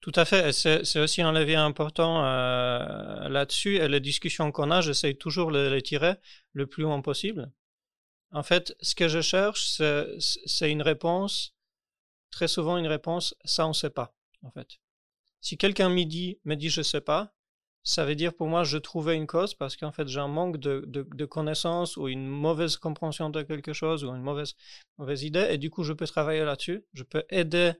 Tout 0.00 0.12
à 0.14 0.24
fait. 0.24 0.52
C'est 0.52 0.98
aussi 0.98 1.22
un 1.22 1.32
levier 1.32 1.56
important 1.56 2.24
euh, 2.24 3.28
là-dessus. 3.28 3.76
Et 3.76 3.88
les 3.88 4.00
discussions 4.00 4.50
qu'on 4.52 4.70
a, 4.70 4.80
j'essaye 4.80 5.16
toujours 5.16 5.52
de 5.52 5.68
les 5.68 5.82
tirer 5.82 6.14
le 6.52 6.66
plus 6.66 6.82
loin 6.82 7.00
possible. 7.02 7.52
En 8.32 8.42
fait, 8.42 8.76
ce 8.80 8.94
que 8.94 9.08
je 9.08 9.20
cherche, 9.20 9.80
c'est 10.18 10.70
une 10.70 10.82
réponse, 10.82 11.54
très 12.30 12.48
souvent 12.48 12.76
une 12.76 12.86
réponse, 12.86 13.34
ça 13.44 13.66
on 13.66 13.70
ne 13.70 13.74
sait 13.74 13.90
pas, 13.90 14.14
en 14.42 14.50
fait. 14.50 14.78
Si 15.40 15.56
quelqu'un 15.56 15.88
me 15.88 16.04
dit, 16.04 16.38
me 16.44 16.54
dit 16.54 16.68
je 16.68 16.80
ne 16.80 16.84
sais 16.84 17.00
pas, 17.00 17.34
ça 17.82 18.04
veut 18.04 18.14
dire 18.14 18.34
pour 18.34 18.46
moi 18.46 18.62
je 18.62 18.78
trouvais 18.78 19.16
une 19.16 19.26
cause 19.26 19.54
parce 19.54 19.76
qu'en 19.76 19.90
fait 19.90 20.06
j'ai 20.06 20.20
un 20.20 20.28
manque 20.28 20.58
de, 20.58 20.84
de, 20.86 21.24
connaissances 21.24 21.96
ou 21.96 22.08
une 22.08 22.26
mauvaise 22.26 22.76
compréhension 22.76 23.30
de 23.30 23.42
quelque 23.42 23.72
chose 23.72 24.04
ou 24.04 24.14
une 24.14 24.22
mauvaise, 24.22 24.54
mauvaise 24.98 25.22
idée 25.22 25.46
et 25.50 25.58
du 25.58 25.70
coup 25.70 25.82
je 25.82 25.94
peux 25.94 26.06
travailler 26.06 26.44
là-dessus, 26.44 26.84
je 26.92 27.02
peux 27.04 27.24
aider 27.30 27.72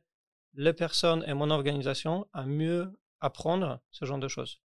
les 0.55 0.73
personnes 0.73 1.25
et 1.27 1.35
mon 1.35 1.51
organisation 1.51 2.27
à 2.33 2.45
mieux 2.45 2.91
apprendre 3.21 3.81
ce 3.91 4.05
genre 4.05 4.19
de 4.19 4.29
choses. 4.29 4.61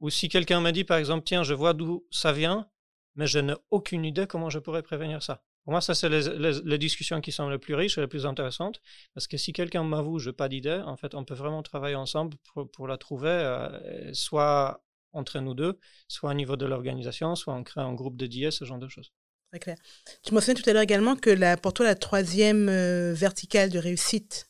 Ou 0.00 0.10
si 0.10 0.28
quelqu'un 0.28 0.60
me 0.60 0.70
dit 0.70 0.84
par 0.84 0.98
exemple 0.98 1.24
tiens 1.24 1.42
je 1.42 1.54
vois 1.54 1.72
d'où 1.74 2.06
ça 2.10 2.32
vient 2.32 2.68
mais 3.16 3.26
je 3.26 3.38
n'ai 3.38 3.54
aucune 3.70 4.04
idée 4.04 4.26
comment 4.26 4.50
je 4.50 4.58
pourrais 4.58 4.82
prévenir 4.82 5.22
ça. 5.22 5.42
Pour 5.64 5.72
moi, 5.72 5.80
ça, 5.80 5.94
c'est 5.94 6.08
les, 6.08 6.78
discussions 6.78 7.20
qui 7.20 7.32
sont 7.32 7.48
les 7.50 7.58
plus 7.58 7.74
riches 7.74 7.98
et 7.98 8.00
les 8.00 8.06
plus 8.06 8.24
intéressantes, 8.24 8.80
parce 9.14 9.26
que 9.26 9.36
si 9.36 9.52
quelqu'un 9.52 9.84
m'avoue, 9.84 10.18
je 10.18 10.30
n'ai 10.30 10.32
pas 10.34 10.48
d'idée, 10.48 10.80
en 10.84 10.96
fait, 10.96 11.14
on 11.14 11.24
peut 11.24 11.34
vraiment 11.34 11.62
travailler 11.62 11.96
ensemble 11.96 12.36
pour, 12.72 12.88
la 12.88 12.96
trouver, 12.96 13.28
euh, 13.28 14.10
soit 14.14 14.82
entre 15.12 15.38
nous 15.40 15.54
deux, 15.54 15.78
soit 16.08 16.30
au 16.30 16.34
niveau 16.34 16.56
de 16.56 16.64
l'organisation, 16.64 17.34
soit 17.34 17.54
on 17.54 17.62
crée 17.62 17.82
un 17.82 17.92
groupe 17.92 18.16
dédié, 18.16 18.50
ce 18.50 18.64
genre 18.64 18.78
de 18.78 18.88
choses. 18.88 19.12
Très 19.50 19.58
clair. 19.58 19.76
Tu 20.22 20.32
mentionnais 20.32 20.60
tout 20.60 20.68
à 20.70 20.72
l'heure 20.72 20.82
également 20.82 21.16
que 21.16 21.30
la, 21.30 21.56
pour 21.56 21.74
toi, 21.74 21.84
la 21.84 21.96
troisième 21.96 22.68
euh, 22.68 23.12
verticale 23.12 23.70
de 23.70 23.78
réussite 23.78 24.49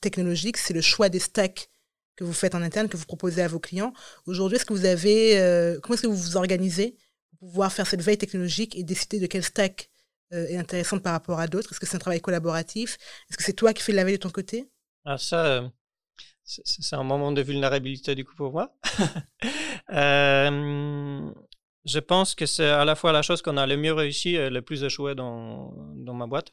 technologique, 0.00 0.56
c'est 0.56 0.74
le 0.74 0.80
choix 0.80 1.08
des 1.08 1.18
stacks 1.18 1.70
que 2.16 2.24
vous 2.24 2.32
faites 2.32 2.54
en 2.54 2.62
interne, 2.62 2.88
que 2.88 2.96
vous 2.96 3.06
proposez 3.06 3.42
à 3.42 3.48
vos 3.48 3.60
clients. 3.60 3.92
Aujourd'hui, 4.26 4.56
est-ce 4.56 4.64
que 4.64 4.72
vous 4.72 4.84
avez, 4.84 5.38
euh, 5.38 5.78
comment 5.80 5.94
est-ce 5.94 6.02
que 6.02 6.08
vous 6.08 6.16
vous 6.16 6.36
organisez 6.36 6.96
pouvoir 7.38 7.72
faire 7.72 7.86
cette 7.86 8.02
veille 8.02 8.18
technologique 8.18 8.76
et 8.76 8.82
décider 8.82 9.20
de 9.20 9.26
quel 9.26 9.44
stack 9.44 9.88
euh, 10.32 10.46
est 10.48 10.56
intéressant 10.56 10.98
par 10.98 11.12
rapport 11.12 11.38
à 11.38 11.46
d'autres? 11.46 11.70
Est-ce 11.70 11.78
que 11.78 11.86
c'est 11.86 11.94
un 11.94 12.00
travail 12.00 12.20
collaboratif? 12.20 12.98
Est-ce 13.30 13.36
que 13.36 13.44
c'est 13.44 13.52
toi 13.52 13.72
qui 13.72 13.82
fais 13.82 13.92
la 13.92 14.04
veille 14.04 14.16
de 14.16 14.22
ton 14.22 14.30
côté? 14.30 14.68
Ah, 15.04 15.16
Ça, 15.16 15.46
euh, 15.46 15.68
c'est 16.42 16.96
un 16.96 17.04
moment 17.04 17.30
de 17.30 17.42
vulnérabilité 17.42 18.16
du 18.16 18.24
coup 18.24 18.34
pour 18.34 18.52
moi. 18.52 18.74
Je 21.84 22.00
pense 22.00 22.34
que 22.34 22.46
c'est 22.46 22.68
à 22.68 22.84
la 22.84 22.96
fois 22.96 23.12
la 23.12 23.22
chose 23.22 23.42
qu'on 23.42 23.56
a 23.56 23.66
le 23.66 23.76
mieux 23.76 23.92
réussi 23.92 24.34
et 24.34 24.50
le 24.50 24.60
plus 24.60 24.82
échoué 24.82 25.14
dans 25.14 25.72
ma 26.06 26.26
boîte. 26.26 26.52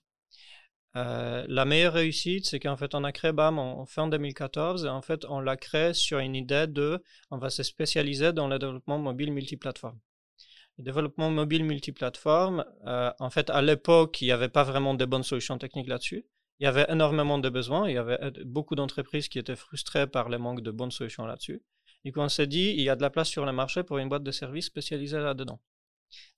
La 0.96 1.66
meilleure 1.66 1.94
réussite, 1.94 2.46
c'est 2.46 2.60
qu'en 2.60 2.78
fait, 2.78 2.96
on 2.96 3.04
a 3.04 3.12
créé 3.12 3.32
BAM 3.32 3.60
en 3.60 3.86
fin 3.86 4.08
2014 4.08 4.86
et 4.86 4.90
en 4.90 5.02
fait, 5.02 5.26
on 5.26 5.40
l'a 5.40 5.58
créé 5.58 5.94
sur 5.94 6.20
une 6.20 6.36
idée 6.36 6.68
de 6.68 7.04
on 7.32 7.38
va 7.38 7.50
se 7.50 7.64
spécialiser 7.64 8.32
dans 8.34 8.48
le 8.48 8.58
développement 8.58 8.98
mobile 8.98 9.34
multiplateforme. 9.34 10.00
Le 10.78 10.84
développement 10.84 11.30
mobile 11.32 11.64
multiplateforme, 11.64 12.66
euh, 12.86 13.12
en 13.20 13.30
fait, 13.30 13.50
à 13.50 13.62
l'époque, 13.62 14.22
il 14.22 14.26
n'y 14.26 14.32
avait 14.32 14.50
pas 14.50 14.64
vraiment 14.64 14.94
de 14.94 15.06
bonnes 15.06 15.24
solutions 15.24 15.58
techniques 15.58 15.88
là-dessus. 15.88 16.26
Il 16.60 16.64
y 16.66 16.68
avait 16.68 16.86
énormément 16.90 17.40
de 17.40 17.50
besoins. 17.50 17.90
Il 17.90 17.94
y 17.94 17.98
avait 17.98 18.20
beaucoup 18.46 18.76
d'entreprises 18.76 19.30
qui 19.30 19.40
étaient 19.40 19.56
frustrées 19.56 20.08
par 20.08 20.30
le 20.30 20.38
manque 20.38 20.62
de 20.62 20.72
bonnes 20.72 20.92
solutions 20.92 21.26
là-dessus. 21.26 21.62
Et 22.04 22.12
on 22.16 22.30
s'est 22.30 22.48
dit, 22.48 22.74
il 22.78 22.82
y 22.82 22.90
a 22.90 22.96
de 22.96 23.02
la 23.02 23.10
place 23.10 23.30
sur 23.30 23.46
le 23.46 23.52
marché 23.52 23.84
pour 23.84 23.98
une 23.98 24.10
boîte 24.10 24.24
de 24.24 24.32
services 24.32 24.66
spécialisée 24.66 25.18
là-dedans. 25.18 25.60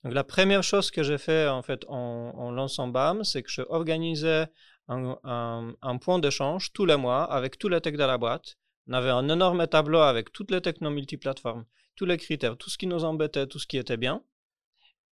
Donc, 0.03 0.13
la 0.13 0.23
première 0.23 0.63
chose 0.63 0.91
que 0.91 1.03
j'ai 1.03 1.17
fait, 1.17 1.47
en 1.47 1.61
fait, 1.61 1.85
en, 1.87 2.51
lançant 2.51 2.87
BAM, 2.87 3.23
c'est 3.23 3.43
que 3.43 3.49
je 3.49 3.61
organisais 3.69 4.47
un, 4.87 5.97
point 6.01 6.19
d'échange 6.19 6.71
tous 6.73 6.85
les 6.85 6.97
mois 6.97 7.23
avec 7.23 7.57
tous 7.57 7.69
les 7.69 7.81
techs 7.81 7.97
de 7.97 8.03
la 8.03 8.17
boîte. 8.17 8.57
On 8.87 8.93
avait 8.93 9.09
un 9.09 9.27
énorme 9.29 9.67
tableau 9.67 9.99
avec 9.99 10.31
toutes 10.31 10.51
les 10.51 10.61
technos 10.61 10.91
multiplateformes 10.91 11.65
tous 11.97 12.05
les 12.05 12.17
critères, 12.17 12.55
tout 12.55 12.69
ce 12.69 12.77
qui 12.77 12.87
nous 12.87 13.03
embêtait, 13.03 13.47
tout 13.47 13.59
ce 13.59 13.67
qui 13.67 13.77
était 13.77 13.97
bien. 13.97 14.23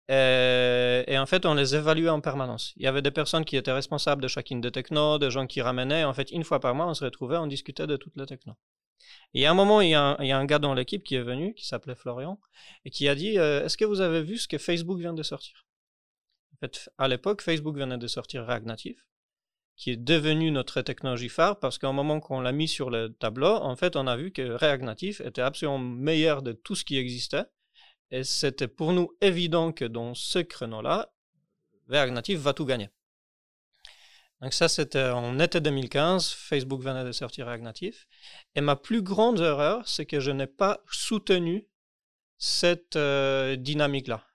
Et, 0.10 1.18
en 1.18 1.26
fait, 1.26 1.46
on 1.46 1.54
les 1.54 1.74
évaluait 1.74 2.10
en 2.10 2.20
permanence. 2.20 2.74
Il 2.76 2.84
y 2.84 2.88
avait 2.88 3.02
des 3.02 3.12
personnes 3.12 3.46
qui 3.46 3.56
étaient 3.56 3.72
responsables 3.72 4.22
de 4.22 4.28
chacune 4.28 4.60
des 4.60 4.72
technos, 4.72 5.20
des 5.20 5.32
gens 5.32 5.48
qui 5.48 5.62
ramenaient. 5.62 6.04
En 6.04 6.14
fait, 6.14 6.32
une 6.32 6.44
fois 6.44 6.60
par 6.60 6.76
mois, 6.76 6.88
on 6.88 6.94
se 6.94 7.06
retrouvait, 7.06 7.38
on 7.38 7.48
discutait 7.48 7.88
de 7.88 7.96
toutes 7.96 8.18
les 8.18 8.26
technos. 8.26 8.58
Et 9.34 9.46
à 9.46 9.52
un 9.52 9.54
moment, 9.54 9.82
il 9.82 9.90
y 9.90 9.96
a 9.96 10.18
un, 10.18 10.46
gars 10.46 10.60
dans 10.60 10.74
l'équipe 10.74 11.04
qui 11.04 11.16
est 11.16 11.22
venu, 11.22 11.54
qui 11.54 11.66
s'appelait 11.66 11.96
Florian, 11.96 12.40
et 12.86 12.90
qui 12.90 13.08
a 13.08 13.16
dit 13.16 13.38
euh, 13.40 13.66
Est-ce 13.66 13.78
que 13.78 13.86
vous 13.86 14.02
avez 14.02 14.22
vu 14.22 14.38
ce 14.38 14.48
que 14.48 14.58
Facebook 14.58 15.00
vient 15.00 15.14
de 15.14 15.24
sortir? 15.24 15.66
À 16.98 17.08
l'époque, 17.08 17.42
Facebook 17.42 17.76
venait 17.78 17.98
de 17.98 18.08
sortir 18.08 18.46
React 18.46 18.66
Native 18.66 19.04
qui 19.82 19.90
est 19.90 19.98
devenu 19.98 20.52
notre 20.52 20.82
technologie 20.84 21.28
phare 21.28 21.60
parce 21.60 21.80
qu'au 21.80 21.92
moment 21.92 22.20
qu'on 22.20 22.40
l'a 22.40 22.52
mis 22.52 22.68
sur 22.68 22.92
le 22.92 23.10
tableau, 23.14 23.56
en 23.56 23.76
fait, 23.76 23.96
on 23.96 24.06
a 24.06 24.16
vu 24.16 24.32
que 24.32 24.44
React 24.44 24.84
Native 24.84 25.24
était 25.26 25.42
absolument 25.42 25.80
meilleur 25.80 26.44
de 26.44 26.52
tout 26.52 26.76
ce 26.76 26.86
qui 26.86 26.98
existait. 26.98 27.46
Et 28.12 28.24
c'était 28.24 28.68
pour 28.68 28.94
nous 28.94 29.10
évident 29.22 29.72
que 29.72 29.86
dans 29.86 30.14
ce 30.14 30.38
créneau-là, 30.38 31.12
React 31.88 32.14
Native 32.14 32.40
va 32.40 32.54
tout 32.54 32.66
gagner. 32.66 32.90
Donc 34.42 34.54
ça, 34.54 34.68
c'était 34.68 35.10
en 35.10 35.40
été 35.40 35.62
2015, 35.62 36.32
Facebook 36.32 36.82
venait 36.82 37.04
de 37.04 37.12
sortir 37.12 37.46
React 37.46 37.64
Native. 37.64 38.06
Et 38.56 38.62
ma 38.62 38.76
plus 38.76 39.04
grande 39.04 39.40
erreur, 39.40 39.88
c'est 39.88 40.08
que 40.08 40.20
je 40.20 40.32
n'ai 40.32 40.48
pas 40.48 40.82
soutenu 40.90 41.68
cette 42.38 42.96
euh, 42.96 43.56
dynamique-là. 43.56 44.26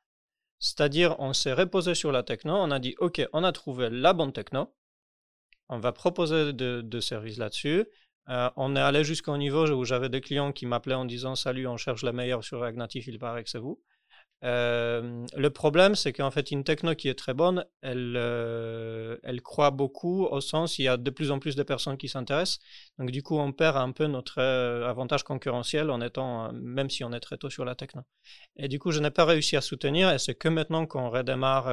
C'est-à-dire, 0.61 1.17
on 1.19 1.33
s'est 1.33 1.53
reposé 1.53 1.95
sur 1.95 2.13
la 2.13 2.23
techno, 2.23 2.55
on 2.55 2.71
a 2.71 2.79
dit, 2.79 2.95
OK, 2.99 3.21
on 3.33 3.43
a 3.43 3.51
trouvé 3.51 3.91
la 3.91 4.13
bonne 4.13 4.33
techno, 4.33 4.73
on 5.69 5.79
va 5.81 5.93
proposer 5.93 6.53
de, 6.53 7.01
services 7.01 7.39
là-dessus. 7.39 7.85
Euh, 8.29 8.51
on 8.57 8.77
est 8.77 8.81
allé 8.81 9.03
jusqu'au 9.03 9.37
niveau 9.37 9.69
où 9.69 9.85
j'avais 9.85 10.09
des 10.09 10.21
clients 10.21 10.53
qui 10.53 10.67
m'appelaient 10.67 10.95
en 10.95 11.05
disant 11.05 11.35
Salut, 11.35 11.67
on 11.67 11.77
cherche 11.77 12.03
la 12.03 12.13
meilleure 12.13 12.45
sur 12.45 12.61
React 12.61 12.79
Native, 12.79 13.05
il 13.09 13.19
paraît 13.19 13.45
que 13.45 13.51
c'est 13.51 13.59
vous. 13.59 13.83
Euh, 14.45 15.25
le 15.35 15.51
problème, 15.51 15.95
c'est 15.95 16.13
qu'en 16.13 16.31
fait, 16.31 16.51
une 16.51 16.63
techno 16.63 16.95
qui 16.95 17.09
est 17.09 17.15
très 17.15 17.35
bonne, 17.35 17.65
elle, 17.81 18.15
euh, 18.17 19.17
elle 19.23 19.43
croît 19.43 19.71
beaucoup 19.71 20.25
au 20.25 20.41
sens 20.41 20.79
il 20.79 20.83
y 20.83 20.89
a 20.89 20.97
de 20.97 21.11
plus 21.11 21.31
en 21.31 21.39
plus 21.39 21.57
de 21.57 21.63
personnes 21.63 21.97
qui 21.97 22.09
s'intéressent. 22.09 22.61
Donc, 22.99 23.11
du 23.11 23.23
coup, 23.23 23.39
on 23.39 23.53
perd 23.53 23.77
un 23.77 23.93
peu 23.93 24.07
notre 24.07 24.41
avantage 24.41 25.25
concurrentiel 25.25 25.91
en 25.91 26.01
étant, 26.01 26.53
même 26.53 26.91
si 26.91 27.03
on 27.05 27.13
est 27.13 27.21
très 27.21 27.39
tôt 27.39 27.51
sur 27.51 27.65
la 27.65 27.75
techno. 27.75 28.03
Et 28.57 28.69
du 28.69 28.79
coup, 28.79 28.93
je 28.93 29.01
n'ai 29.01 29.11
pas 29.11 29.25
réussi 29.25 29.57
à 29.57 29.61
soutenir 29.61 30.11
et 30.11 30.19
c'est 30.19 30.35
que 30.35 30.49
maintenant 30.49 30.87
qu'on 30.87 31.11
redémarre 31.11 31.71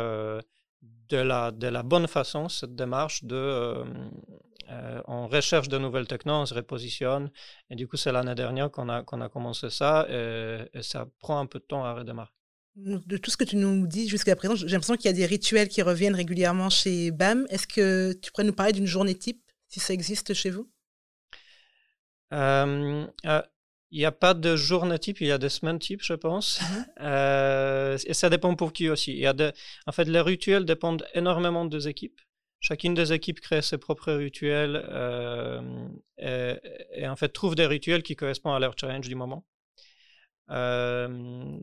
de 1.10 1.18
la, 1.18 1.52
de 1.52 1.68
la 1.68 1.84
bonne 1.84 2.08
façon 2.08 2.50
cette 2.50 2.76
démarche 2.76 3.24
de 3.24 3.36
euh, 3.36 3.84
euh, 4.70 5.02
on 5.08 5.28
recherche 5.28 5.68
de 5.68 5.78
nouvelles 5.78 6.08
technologies, 6.08 6.44
on 6.44 6.46
se 6.46 6.54
repositionne 6.54 7.30
et 7.70 7.76
du 7.76 7.88
coup 7.88 7.98
c'est 7.98 8.12
l'année 8.12 8.36
dernière 8.36 8.72
qu'on 8.72 8.90
a, 8.90 9.04
qu'on 9.04 9.22
a 9.22 9.30
commencé 9.30 9.70
ça 9.70 10.08
et, 10.10 10.82
ça 10.82 11.08
prend 11.20 11.40
un 11.40 11.46
peu 11.46 11.60
de 11.60 11.66
temps 11.66 11.84
à 11.84 11.94
redémarrer. 11.94 12.32
De 12.76 13.18
tout 13.18 13.30
ce 13.30 13.38
que 13.38 13.44
tu 13.44 13.56
nous 13.56 13.86
dis 13.86 14.10
jusqu'à 14.10 14.36
présent, 14.36 14.56
j'ai 14.56 14.66
l'impression 14.68 14.96
qu'il 14.96 15.06
y 15.06 15.10
a 15.10 15.14
des 15.14 15.28
rituels 15.28 15.68
qui 15.68 15.84
reviennent 15.84 16.16
régulièrement 16.16 16.72
chez 16.72 17.12
BAM. 17.12 17.46
Est-ce 17.50 17.68
que 17.68 18.14
tu 18.14 18.32
pourrais 18.32 18.46
nous 18.46 18.54
parler 18.54 18.74
d'une 18.74 18.88
journée 18.88 19.14
type, 19.14 19.44
si 19.68 19.80
ça 19.80 19.94
existe 19.94 20.34
chez 20.34 20.50
vous? 20.50 20.68
Euh, 22.34 23.06
il 23.92 24.00
n'y 24.00 24.06
a 24.06 24.12
pas 24.12 24.34
de 24.34 24.56
journée 24.56 24.98
type, 24.98 25.22
il 25.22 25.28
y 25.28 25.32
a 25.32 25.38
des 25.38 25.50
semaines 25.50 25.78
type, 25.78 26.02
je 26.02 26.14
pense. 26.14 26.62
Mhm. 26.62 26.86
Euh, 27.02 27.98
et 28.08 28.14
ça 28.16 28.32
dépend 28.32 28.56
pour 28.56 28.74
qui 28.74 28.90
aussi. 28.90 29.12
Il 29.12 29.20
y 29.20 29.28
a 29.28 29.36
en 29.86 29.92
fait, 29.92 30.06
les 30.06 30.22
rituels 30.22 30.66
dépendent 30.66 31.06
énormément 31.14 31.66
des 31.66 31.88
équipes. 31.88 32.20
Chacune 32.60 32.96
des 32.96 33.14
équipes 33.14 33.40
crée 33.40 33.62
ses 33.62 33.78
propres 33.78 34.14
rituels 34.14 34.84
euh, 34.90 35.62
et, 36.18 37.08
en 37.08 37.16
fait 37.16 37.30
trouve 37.30 37.56
des 37.56 37.68
rituels 37.68 38.02
qui 38.02 38.16
correspondent 38.16 38.56
à 38.56 38.60
leur 38.60 38.74
challenge 38.80 39.08
du 39.08 39.16
moment. 39.16 39.46
Euh, 40.50 41.58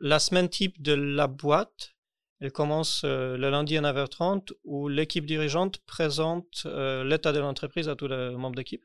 la 0.00 0.18
semaine 0.18 0.48
type 0.48 0.80
de 0.82 0.92
la 0.92 1.26
boîte, 1.26 1.94
elle 2.40 2.52
commence 2.52 3.02
le 3.04 3.50
lundi 3.50 3.78
à 3.78 3.80
9h30 3.80 4.52
où 4.64 4.88
l'équipe 4.88 5.24
dirigeante 5.24 5.78
présente 5.86 6.66
l'état 6.66 7.32
de 7.32 7.38
l'entreprise 7.38 7.88
à 7.88 7.96
tous 7.96 8.08
les 8.08 8.36
membres 8.36 8.56
d'équipe. 8.56 8.84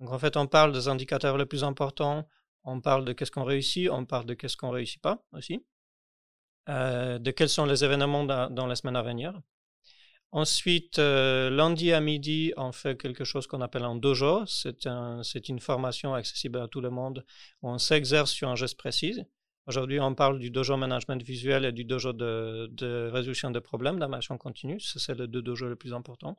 Donc 0.00 0.10
en 0.10 0.18
fait, 0.18 0.36
on 0.36 0.46
parle 0.46 0.72
des 0.72 0.88
indicateurs 0.88 1.38
les 1.38 1.46
plus 1.46 1.64
importants, 1.64 2.28
on 2.64 2.80
parle 2.80 3.04
de 3.04 3.12
qu'est-ce 3.12 3.30
qu'on 3.30 3.44
réussit, 3.44 3.88
on 3.90 4.04
parle 4.04 4.26
de 4.26 4.34
qu'est-ce 4.34 4.56
qu'on 4.56 4.70
réussit 4.70 5.00
pas 5.00 5.22
aussi, 5.32 5.64
euh, 6.68 7.18
de 7.18 7.30
quels 7.30 7.48
sont 7.48 7.66
les 7.66 7.84
événements 7.84 8.24
dans, 8.24 8.50
dans 8.50 8.66
les 8.66 8.76
semaines 8.76 8.96
à 8.96 9.02
venir. 9.02 9.40
Ensuite, 10.34 10.98
euh, 10.98 11.48
lundi 11.48 11.92
à 11.92 12.00
midi, 12.00 12.52
on 12.56 12.72
fait 12.72 13.00
quelque 13.00 13.22
chose 13.22 13.46
qu'on 13.46 13.60
appelle 13.60 13.84
un 13.84 13.94
dojo. 13.94 14.44
C'est 14.46 14.84
un, 14.88 15.22
une 15.48 15.60
formation 15.60 16.12
accessible 16.12 16.58
à 16.58 16.66
tout 16.66 16.80
le 16.80 16.90
monde 16.90 17.24
où 17.62 17.68
on 17.68 17.78
s'exerce 17.78 18.32
sur 18.32 18.48
un 18.48 18.56
geste 18.56 18.76
précis. 18.76 19.20
Aujourd'hui, 19.68 20.00
on 20.00 20.12
parle 20.16 20.40
du 20.40 20.50
dojo 20.50 20.76
management 20.76 21.22
visuel 21.22 21.64
et 21.64 21.70
du 21.70 21.84
dojo 21.84 22.12
de, 22.12 23.08
résolution 23.12 23.52
de 23.52 23.60
problèmes 23.60 24.00
d'amélioration 24.00 24.36
continue. 24.36 24.80
C'est 24.80 25.16
le 25.16 25.28
deux 25.28 25.40
dojos 25.40 25.68
les 25.68 25.76
plus 25.76 25.94
importants. 25.94 26.36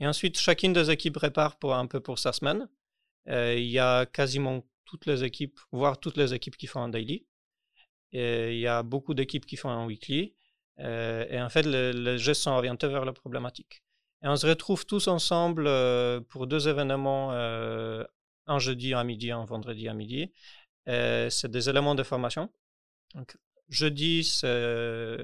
Et 0.00 0.08
ensuite, 0.08 0.36
chacune 0.36 0.72
des 0.72 0.90
équipes 0.90 1.14
prépare 1.14 1.56
un 1.62 1.86
peu 1.86 2.00
pour 2.00 2.18
sa 2.18 2.32
semaine. 2.32 2.68
Euh, 3.28 3.54
il 3.56 3.70
y 3.70 3.78
a 3.78 4.06
quasiment 4.06 4.66
toutes 4.86 5.06
les 5.06 5.22
équipes, 5.22 5.60
voire 5.70 6.00
toutes 6.00 6.16
les 6.16 6.34
équipes 6.34 6.56
qui 6.56 6.66
font 6.66 6.80
un 6.80 6.88
daily. 6.88 7.24
Il 8.10 8.58
y 8.58 8.66
a 8.66 8.82
beaucoup 8.82 9.14
d'équipes 9.14 9.46
qui 9.46 9.54
font 9.54 9.70
un 9.70 9.86
weekly. 9.86 10.34
Euh, 10.80 11.26
et 11.28 11.40
en 11.40 11.48
fait, 11.48 11.62
les 11.62 12.18
gestes 12.18 12.42
sont 12.42 12.50
orientés 12.50 12.88
vers 12.88 13.04
la 13.04 13.12
problématique. 13.12 13.82
Et 14.22 14.28
on 14.28 14.36
se 14.36 14.46
retrouve 14.46 14.86
tous 14.86 15.08
ensemble 15.08 15.66
euh, 15.66 16.20
pour 16.20 16.46
deux 16.46 16.68
événements, 16.68 17.32
euh, 17.32 18.04
un 18.46 18.58
jeudi 18.58 18.94
à 18.94 19.04
midi, 19.04 19.30
un 19.30 19.44
vendredi 19.44 19.88
à 19.88 19.94
midi. 19.94 20.32
c'est 20.86 21.50
des 21.50 21.68
éléments 21.68 21.94
de 21.94 22.02
formation. 22.02 22.50
Jeudi, 23.68 24.24
c'est 24.24 25.18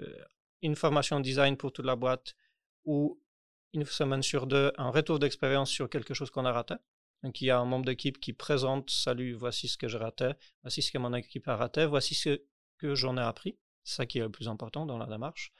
une 0.62 0.76
formation 0.76 1.20
design 1.20 1.56
pour 1.56 1.72
toute 1.72 1.84
la 1.84 1.96
boîte 1.96 2.34
ou 2.84 3.20
une 3.72 3.84
semaine 3.84 4.22
sur 4.22 4.46
deux, 4.46 4.72
un 4.78 4.90
retour 4.90 5.18
d'expérience 5.18 5.70
sur 5.70 5.88
quelque 5.88 6.14
chose 6.14 6.30
qu'on 6.30 6.44
a 6.44 6.52
raté. 6.52 6.74
Donc, 7.22 7.40
il 7.40 7.46
y 7.46 7.50
a 7.50 7.58
un 7.58 7.64
membre 7.66 7.84
d'équipe 7.84 8.18
qui 8.18 8.32
présente 8.32 8.90
Salut, 8.90 9.34
voici 9.34 9.68
ce 9.68 9.76
que 9.76 9.88
j'ai 9.88 9.98
raté, 9.98 10.30
voici 10.62 10.82
ce 10.82 10.90
que 10.90 10.98
mon 10.98 11.12
équipe 11.14 11.46
a 11.48 11.56
raté, 11.56 11.84
voici 11.86 12.14
ce 12.14 12.40
que 12.78 12.94
j'en 12.94 13.16
ai 13.18 13.20
appris. 13.20 13.58
C'est 13.90 13.96
ça 13.96 14.06
qui 14.06 14.18
est 14.18 14.22
le 14.22 14.30
plus 14.30 14.46
important 14.46 14.86
dans 14.86 14.98
la 14.98 15.06
démarche. 15.06 15.52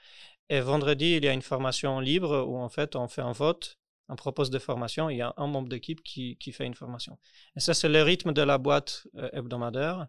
Et 0.47 0.61
vendredi, 0.61 1.17
il 1.17 1.25
y 1.25 1.27
a 1.27 1.33
une 1.33 1.41
formation 1.41 1.99
libre 1.99 2.45
où 2.47 2.57
en 2.57 2.69
fait 2.69 2.95
on 2.95 3.09
fait 3.09 3.21
un 3.21 3.33
vote, 3.33 3.77
on 4.07 4.15
propose 4.15 4.49
des 4.49 4.59
formations, 4.59 5.09
il 5.09 5.17
y 5.17 5.21
a 5.21 5.33
un 5.35 5.47
membre 5.47 5.67
d'équipe 5.67 6.01
qui, 6.01 6.37
qui, 6.37 6.53
fait 6.53 6.65
une 6.65 6.73
formation. 6.73 7.17
Et 7.57 7.59
ça, 7.59 7.73
c'est 7.73 7.89
le 7.89 8.01
rythme 8.01 8.31
de 8.31 8.41
la 8.41 8.57
boîte 8.57 9.05
euh, 9.15 9.29
hebdomadaire. 9.33 10.07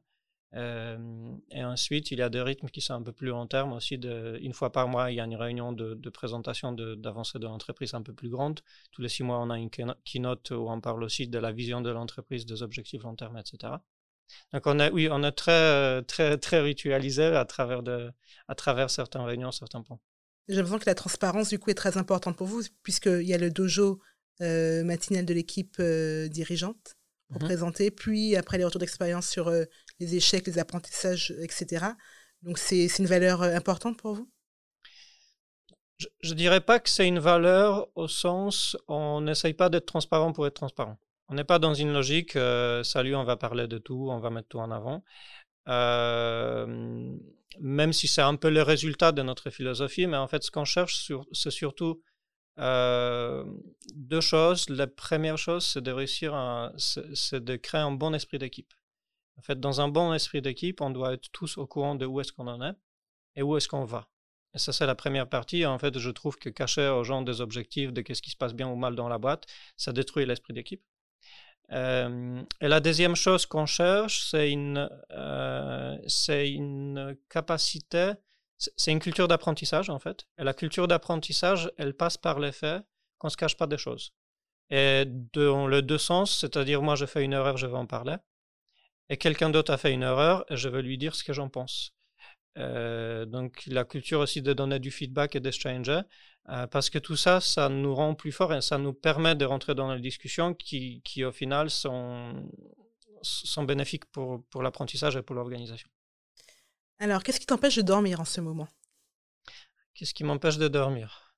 Euh, 0.54 1.34
et 1.50 1.64
ensuite, 1.64 2.12
il 2.12 2.18
y 2.18 2.22
a 2.22 2.28
des 2.28 2.42
rythmes 2.42 2.68
qui 2.68 2.80
sont 2.80 2.94
un 2.94 3.02
peu 3.02 3.12
plus 3.12 3.28
long 3.28 3.46
terme 3.48 3.72
aussi. 3.72 3.94
Une 3.94 4.52
fois 4.52 4.70
par 4.70 4.86
mois, 4.86 5.10
il 5.10 5.16
y 5.16 5.20
a 5.20 5.24
une 5.24 5.34
réunion 5.34 5.72
de, 5.72 6.10
présentation 6.10 6.72
d'avancée 6.72 7.40
de 7.40 7.46
l'entreprise 7.46 7.94
un 7.94 8.02
peu 8.02 8.12
plus 8.12 8.28
grande. 8.28 8.60
Tous 8.92 9.02
les 9.02 9.08
six 9.08 9.24
mois, 9.24 9.40
on 9.40 9.50
a 9.50 9.58
une 9.58 9.70
keynote 9.70 10.50
où 10.50 10.70
on 10.70 10.80
parle 10.80 11.02
aussi 11.02 11.26
de 11.26 11.38
la 11.38 11.50
vision 11.50 11.80
de 11.80 11.90
l'entreprise, 11.90 12.46
des 12.46 12.62
objectifs 12.62 13.02
long 13.02 13.16
terme, 13.16 13.38
etc. 13.38 13.74
Donc 14.52 14.66
on 14.66 14.78
est, 14.78 14.90
oui, 14.90 15.08
on 15.10 15.22
est 15.22 15.32
très, 15.32 15.52
euh, 15.52 16.02
très, 16.02 16.38
très 16.38 16.60
ritualisé 16.60 17.24
à 17.24 17.44
travers, 17.44 17.82
de, 17.82 18.10
à 18.48 18.54
travers 18.54 18.90
certaines 18.90 19.22
réunions, 19.22 19.52
certains 19.52 19.82
points. 19.82 19.98
J'ai 20.48 20.56
l'impression 20.56 20.78
que 20.78 20.86
la 20.86 20.94
transparence, 20.94 21.48
du 21.48 21.58
coup, 21.58 21.70
est 21.70 21.74
très 21.74 21.96
importante 21.96 22.36
pour 22.36 22.46
vous, 22.46 22.62
puisqu'il 22.82 23.22
y 23.22 23.34
a 23.34 23.38
le 23.38 23.50
dojo 23.50 24.00
euh, 24.40 24.82
matinal 24.84 25.24
de 25.24 25.34
l'équipe 25.34 25.76
euh, 25.78 26.28
dirigeante 26.28 26.96
pour 27.30 27.40
mhm. 27.40 27.48
présenter, 27.48 27.90
puis 27.90 28.36
après 28.36 28.58
les 28.58 28.64
retours 28.64 28.80
d'expérience 28.80 29.28
sur 29.28 29.50
les 30.00 30.16
échecs, 30.16 30.46
les 30.46 30.58
apprentissages, 30.58 31.34
etc. 31.40 31.86
Donc 32.42 32.58
c'est 32.58 32.86
une 32.98 33.06
valeur 33.06 33.42
importante 33.42 33.96
pour 33.96 34.14
vous? 34.14 34.28
Je 36.20 36.30
ne 36.30 36.34
dirais 36.34 36.60
pas 36.60 36.80
que 36.80 36.88
c'est 36.88 37.06
une 37.06 37.18
valeur 37.18 37.88
au 37.94 38.08
sens 38.08 38.76
on 38.88 39.20
n'essaye 39.20 39.54
pas 39.54 39.68
d'être 39.68 39.86
transparent 39.86 40.32
pour 40.32 40.46
être 40.46 40.54
transparent. 40.54 40.98
On 41.32 41.34
n'est 41.34 41.44
pas 41.44 41.58
dans 41.58 41.72
une 41.72 41.94
logique, 41.94 42.36
euh, 42.36 42.82
salut, 42.82 43.14
on 43.14 43.24
va 43.24 43.38
parler 43.38 43.66
de 43.66 43.78
tout, 43.78 44.08
on 44.10 44.18
va 44.18 44.28
mettre 44.28 44.48
tout 44.48 44.58
en 44.58 44.70
avant. 44.70 45.02
Euh, 45.66 47.16
même 47.58 47.94
si 47.94 48.06
c'est 48.06 48.20
un 48.20 48.34
peu 48.36 48.50
le 48.50 48.60
résultat 48.60 49.12
de 49.12 49.22
notre 49.22 49.48
philosophie, 49.48 50.06
mais 50.06 50.18
en 50.18 50.28
fait, 50.28 50.42
ce 50.42 50.50
qu'on 50.50 50.66
cherche, 50.66 51.10
c'est 51.32 51.50
surtout 51.50 52.02
euh, 52.58 53.46
deux 53.94 54.20
choses. 54.20 54.68
La 54.68 54.86
première 54.86 55.38
chose, 55.38 55.64
c'est 55.64 55.80
de 55.80 55.90
réussir, 55.90 56.34
c'est 56.76 57.42
de 57.42 57.56
créer 57.56 57.80
un 57.80 57.92
bon 57.92 58.12
esprit 58.12 58.38
d'équipe. 58.38 58.74
En 59.38 59.42
fait, 59.42 59.58
dans 59.58 59.80
un 59.80 59.88
bon 59.88 60.12
esprit 60.12 60.42
d'équipe, 60.42 60.82
on 60.82 60.90
doit 60.90 61.14
être 61.14 61.30
tous 61.32 61.56
au 61.56 61.66
courant 61.66 61.94
de 61.94 62.04
où 62.04 62.20
est-ce 62.20 62.34
qu'on 62.34 62.46
en 62.46 62.60
est 62.60 62.76
et 63.36 63.42
où 63.42 63.56
est-ce 63.56 63.68
qu'on 63.68 63.86
va. 63.86 64.10
Et 64.54 64.58
ça, 64.58 64.74
c'est 64.74 64.84
la 64.84 64.94
première 64.94 65.30
partie. 65.30 65.64
En 65.64 65.78
fait, 65.78 65.98
je 65.98 66.10
trouve 66.10 66.36
que 66.36 66.50
cacher 66.50 66.88
aux 66.88 67.04
gens 67.04 67.22
des 67.22 67.40
objectifs 67.40 67.90
de 67.90 68.02
qu'est-ce 68.02 68.20
qui 68.20 68.30
se 68.30 68.36
passe 68.36 68.52
bien 68.52 68.68
ou 68.68 68.76
mal 68.76 68.96
dans 68.96 69.08
la 69.08 69.16
boîte, 69.16 69.46
ça 69.78 69.94
détruit 69.94 70.26
l'esprit 70.26 70.52
d'équipe. 70.52 70.82
Euh, 71.70 72.42
et 72.60 72.68
la 72.68 72.80
deuxième 72.80 73.16
chose 73.16 73.46
qu'on 73.46 73.66
cherche, 73.66 74.28
c'est 74.30 74.50
une, 74.50 74.90
euh, 75.10 75.96
une 76.28 77.16
capacité, 77.30 78.12
c'est 78.58 78.92
une 78.92 79.00
culture 79.00 79.28
d'apprentissage 79.28 79.88
en 79.88 79.98
fait. 79.98 80.26
Et 80.38 80.44
la 80.44 80.54
culture 80.54 80.88
d'apprentissage, 80.88 81.70
elle 81.78 81.94
passe 81.94 82.18
par 82.18 82.40
l'effet 82.40 82.80
qu'on 83.18 83.28
ne 83.28 83.30
se 83.32 83.36
cache 83.36 83.56
pas 83.56 83.66
des 83.66 83.78
choses. 83.78 84.12
Et 84.70 85.04
dans 85.32 85.66
le 85.66 85.82
deux 85.82 85.98
sens, 85.98 86.38
c'est-à-dire 86.40 86.82
moi 86.82 86.94
je 86.94 87.06
fais 87.06 87.24
une 87.24 87.32
erreur, 87.32 87.56
je 87.56 87.66
vais 87.66 87.76
en 87.76 87.86
parler. 87.86 88.16
Et 89.08 89.16
quelqu'un 89.16 89.50
d'autre 89.50 89.72
a 89.72 89.78
fait 89.78 89.92
une 89.92 90.02
erreur, 90.02 90.44
je 90.50 90.68
vais 90.68 90.82
lui 90.82 90.98
dire 90.98 91.14
ce 91.14 91.24
que 91.24 91.32
j'en 91.32 91.48
pense. 91.48 91.92
Euh, 92.58 93.24
donc 93.24 93.62
la 93.66 93.84
culture 93.84 94.20
aussi 94.20 94.42
de 94.42 94.52
donner 94.52 94.78
du 94.78 94.90
feedback 94.90 95.36
et 95.36 95.40
d'échanger, 95.40 96.00
euh, 96.48 96.66
parce 96.66 96.90
que 96.90 96.98
tout 96.98 97.16
ça, 97.16 97.40
ça 97.40 97.68
nous 97.68 97.94
rend 97.94 98.14
plus 98.14 98.32
forts 98.32 98.54
et 98.54 98.62
ça 98.62 98.78
nous 98.78 98.92
permet 98.92 99.34
de 99.34 99.44
rentrer 99.44 99.74
dans 99.74 99.92
les 99.94 100.00
discussions 100.00 100.54
qui, 100.54 101.00
qui 101.04 101.24
au 101.24 101.32
final 101.32 101.70
sont, 101.70 102.50
sont 103.22 103.64
bénéfiques 103.64 104.06
pour, 104.06 104.44
pour 104.50 104.62
l'apprentissage 104.62 105.16
et 105.16 105.22
pour 105.22 105.36
l'organisation. 105.36 105.88
Alors, 106.98 107.22
qu'est-ce 107.22 107.40
qui 107.40 107.46
t'empêche 107.46 107.76
de 107.76 107.82
dormir 107.82 108.20
en 108.20 108.24
ce 108.24 108.40
moment? 108.40 108.68
Qu'est-ce 109.94 110.14
qui 110.14 110.24
m'empêche 110.24 110.58
de 110.58 110.68
dormir? 110.68 111.34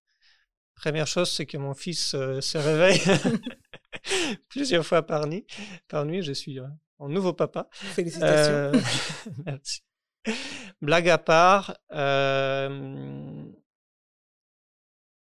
Première 0.75 1.07
chose, 1.07 1.31
c'est 1.31 1.47
que 1.47 1.57
mon 1.57 1.75
fils 1.75 2.15
euh, 2.15 2.41
se 2.41 2.59
réveille 2.59 3.01
plusieurs 4.49 4.85
fois 4.85 5.03
par 5.03 5.27
nuit. 5.27 5.47
Par 5.89 6.05
nuit, 6.05 6.23
je 6.23 6.33
suis 6.33 6.59
un 6.59 7.09
nouveau 7.09 7.33
papa. 7.33 7.69
Félicitations. 7.73 8.73
merci. 9.47 9.83
Blague 10.81 11.09
à 11.09 11.19
part, 11.19 11.77
euh, 11.93 13.45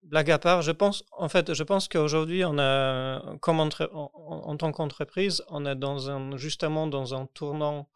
blague 0.03 0.31
à 0.31 0.39
part, 0.39 0.63
je 0.63 0.73
pense, 0.73 1.05
en 1.13 1.29
fait, 1.29 1.55
je 1.55 1.63
pense 1.63 1.89
qu'aujourd'hui, 1.89 2.45
on 2.45 2.59
a, 2.59 3.37
comme 3.41 3.61
en, 3.61 4.57
tant 4.57 4.73
qu'entreprise, 4.73 5.43
on 5.49 5.65
est 5.67 5.77
dans 5.77 6.11
un, 6.11 6.37
justement 6.37 6.87
dans 6.87 7.15
un 7.15 7.27
tournant 7.27 7.89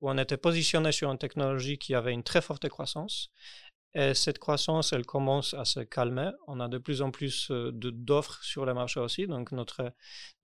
où 0.00 0.10
on 0.10 0.18
était 0.18 0.36
positionné 0.36 0.92
sur 0.92 1.10
une 1.10 1.18
technologie 1.18 1.78
qui 1.78 1.94
avait 1.94 2.12
une 2.12 2.22
très 2.22 2.42
forte 2.42 2.68
croissance. 2.68 3.30
Et 3.94 4.12
cette 4.12 4.38
croissance, 4.38 4.92
elle 4.92 5.06
commence 5.06 5.54
à 5.54 5.64
se 5.64 5.80
calmer. 5.80 6.30
On 6.48 6.60
a 6.60 6.68
de 6.68 6.76
plus 6.76 7.00
en 7.00 7.10
plus 7.10 7.50
euh, 7.50 7.70
d'offres 7.72 8.42
sur 8.42 8.66
le 8.66 8.74
marché 8.74 9.00
aussi. 9.00 9.26
Donc, 9.26 9.52
notre, 9.52 9.90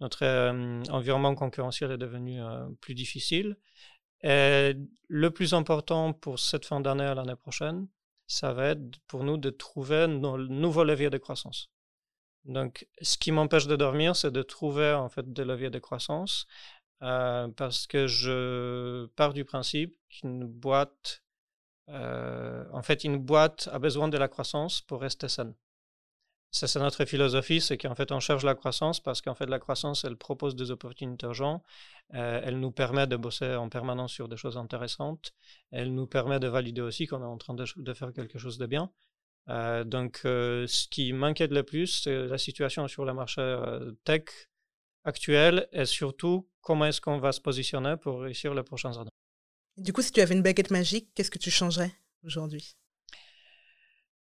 notre 0.01 0.25
euh, 0.25 0.83
environnement 0.88 1.35
concurrentiel 1.35 1.90
est 1.90 1.98
devenu 1.98 2.40
plus 2.81 2.94
difficile. 2.94 3.59
Et 4.22 4.75
le 5.09 5.31
plus 5.31 5.53
important 5.53 6.14
pour 6.14 6.38
cette 6.38 6.64
fin 6.64 6.81
d'année 6.81 7.05
à 7.05 7.14
l'année 7.14 7.37
prochaine, 7.37 7.88
ça 8.33 8.53
va 8.55 8.68
être 8.71 8.99
pour 9.07 9.25
nous 9.25 9.37
de 9.37 9.51
trouver 9.51 10.07
nos 10.07 10.38
nouveaux 10.38 10.85
leviers 10.85 11.11
de 11.11 11.18
croissance. 11.18 11.71
Donc, 12.45 12.87
ce 13.01 13.18
qui 13.18 13.31
m'empêche 13.31 13.66
de 13.66 13.77
dormir, 13.77 14.16
c'est 14.16 14.31
de 14.31 14.42
trouver 14.42 14.92
en 14.95 15.09
fait 15.09 15.33
des 15.33 15.45
leviers 15.45 15.71
de 15.71 15.79
croissance 15.79 16.47
euh, 17.03 17.49
parce 17.49 17.87
que 17.87 18.07
je 18.07 19.07
pars 19.16 19.35
du 19.35 19.45
principe 19.45 19.95
qu'une 20.09 20.45
boîte, 20.47 21.23
euh, 21.90 22.64
en 22.73 22.83
fait, 22.83 23.05
une 23.05 23.18
boîte 23.18 23.68
a 23.71 23.79
besoin 23.79 24.09
de 24.09 24.16
la 24.16 24.29
croissance 24.29 24.81
pour 24.81 25.03
rester 25.03 25.29
saine. 25.29 25.55
Ça, 26.54 26.68
c'est 26.68 26.80
notre 26.80 27.06
philosophie, 27.06 27.62
c'est 27.62 27.78
qu'en 27.78 27.94
fait, 27.94 28.12
on 28.12 28.20
cherche 28.20 28.44
la 28.44 28.54
croissance 28.54 29.00
parce 29.00 29.22
qu'en 29.22 29.34
fait, 29.34 29.46
la 29.46 29.58
croissance, 29.58 30.04
elle 30.04 30.16
propose 30.16 30.54
des 30.54 30.70
opportunités 30.70 31.26
aux 31.26 31.32
gens, 31.32 31.62
euh, 32.12 32.42
elle 32.44 32.60
nous 32.60 32.70
permet 32.70 33.06
de 33.06 33.16
bosser 33.16 33.54
en 33.54 33.70
permanence 33.70 34.12
sur 34.12 34.28
des 34.28 34.36
choses 34.36 34.58
intéressantes, 34.58 35.32
elle 35.70 35.94
nous 35.94 36.06
permet 36.06 36.40
de 36.40 36.48
valider 36.48 36.82
aussi 36.82 37.06
qu'on 37.06 37.22
est 37.22 37.24
en 37.24 37.38
train 37.38 37.54
de, 37.54 37.94
faire 37.94 38.12
quelque 38.12 38.38
chose 38.38 38.58
de 38.58 38.66
bien. 38.66 38.92
Euh, 39.48 39.82
donc, 39.84 40.20
euh, 40.26 40.66
ce 40.66 40.86
qui 40.88 41.14
m'inquiète 41.14 41.52
le 41.52 41.62
plus, 41.62 42.02
c'est 42.02 42.26
la 42.26 42.36
situation 42.36 42.86
sur 42.86 43.06
le 43.06 43.14
marché 43.14 43.42
tech 44.04 44.24
actuel 45.04 45.68
et 45.72 45.86
surtout 45.86 46.46
comment 46.60 46.84
est-ce 46.84 47.00
qu'on 47.00 47.18
va 47.18 47.32
se 47.32 47.40
positionner 47.40 47.96
pour 47.96 48.20
réussir 48.20 48.52
les 48.52 48.62
prochains 48.62 48.98
années. 48.98 49.10
Du 49.78 49.94
coup, 49.94 50.02
si 50.02 50.12
tu 50.12 50.20
avais 50.20 50.34
une 50.34 50.42
baguette 50.42 50.70
magique, 50.70 51.08
qu'est-ce 51.14 51.30
que 51.30 51.38
tu 51.38 51.50
changerais 51.50 51.92
aujourd'hui? 52.24 52.76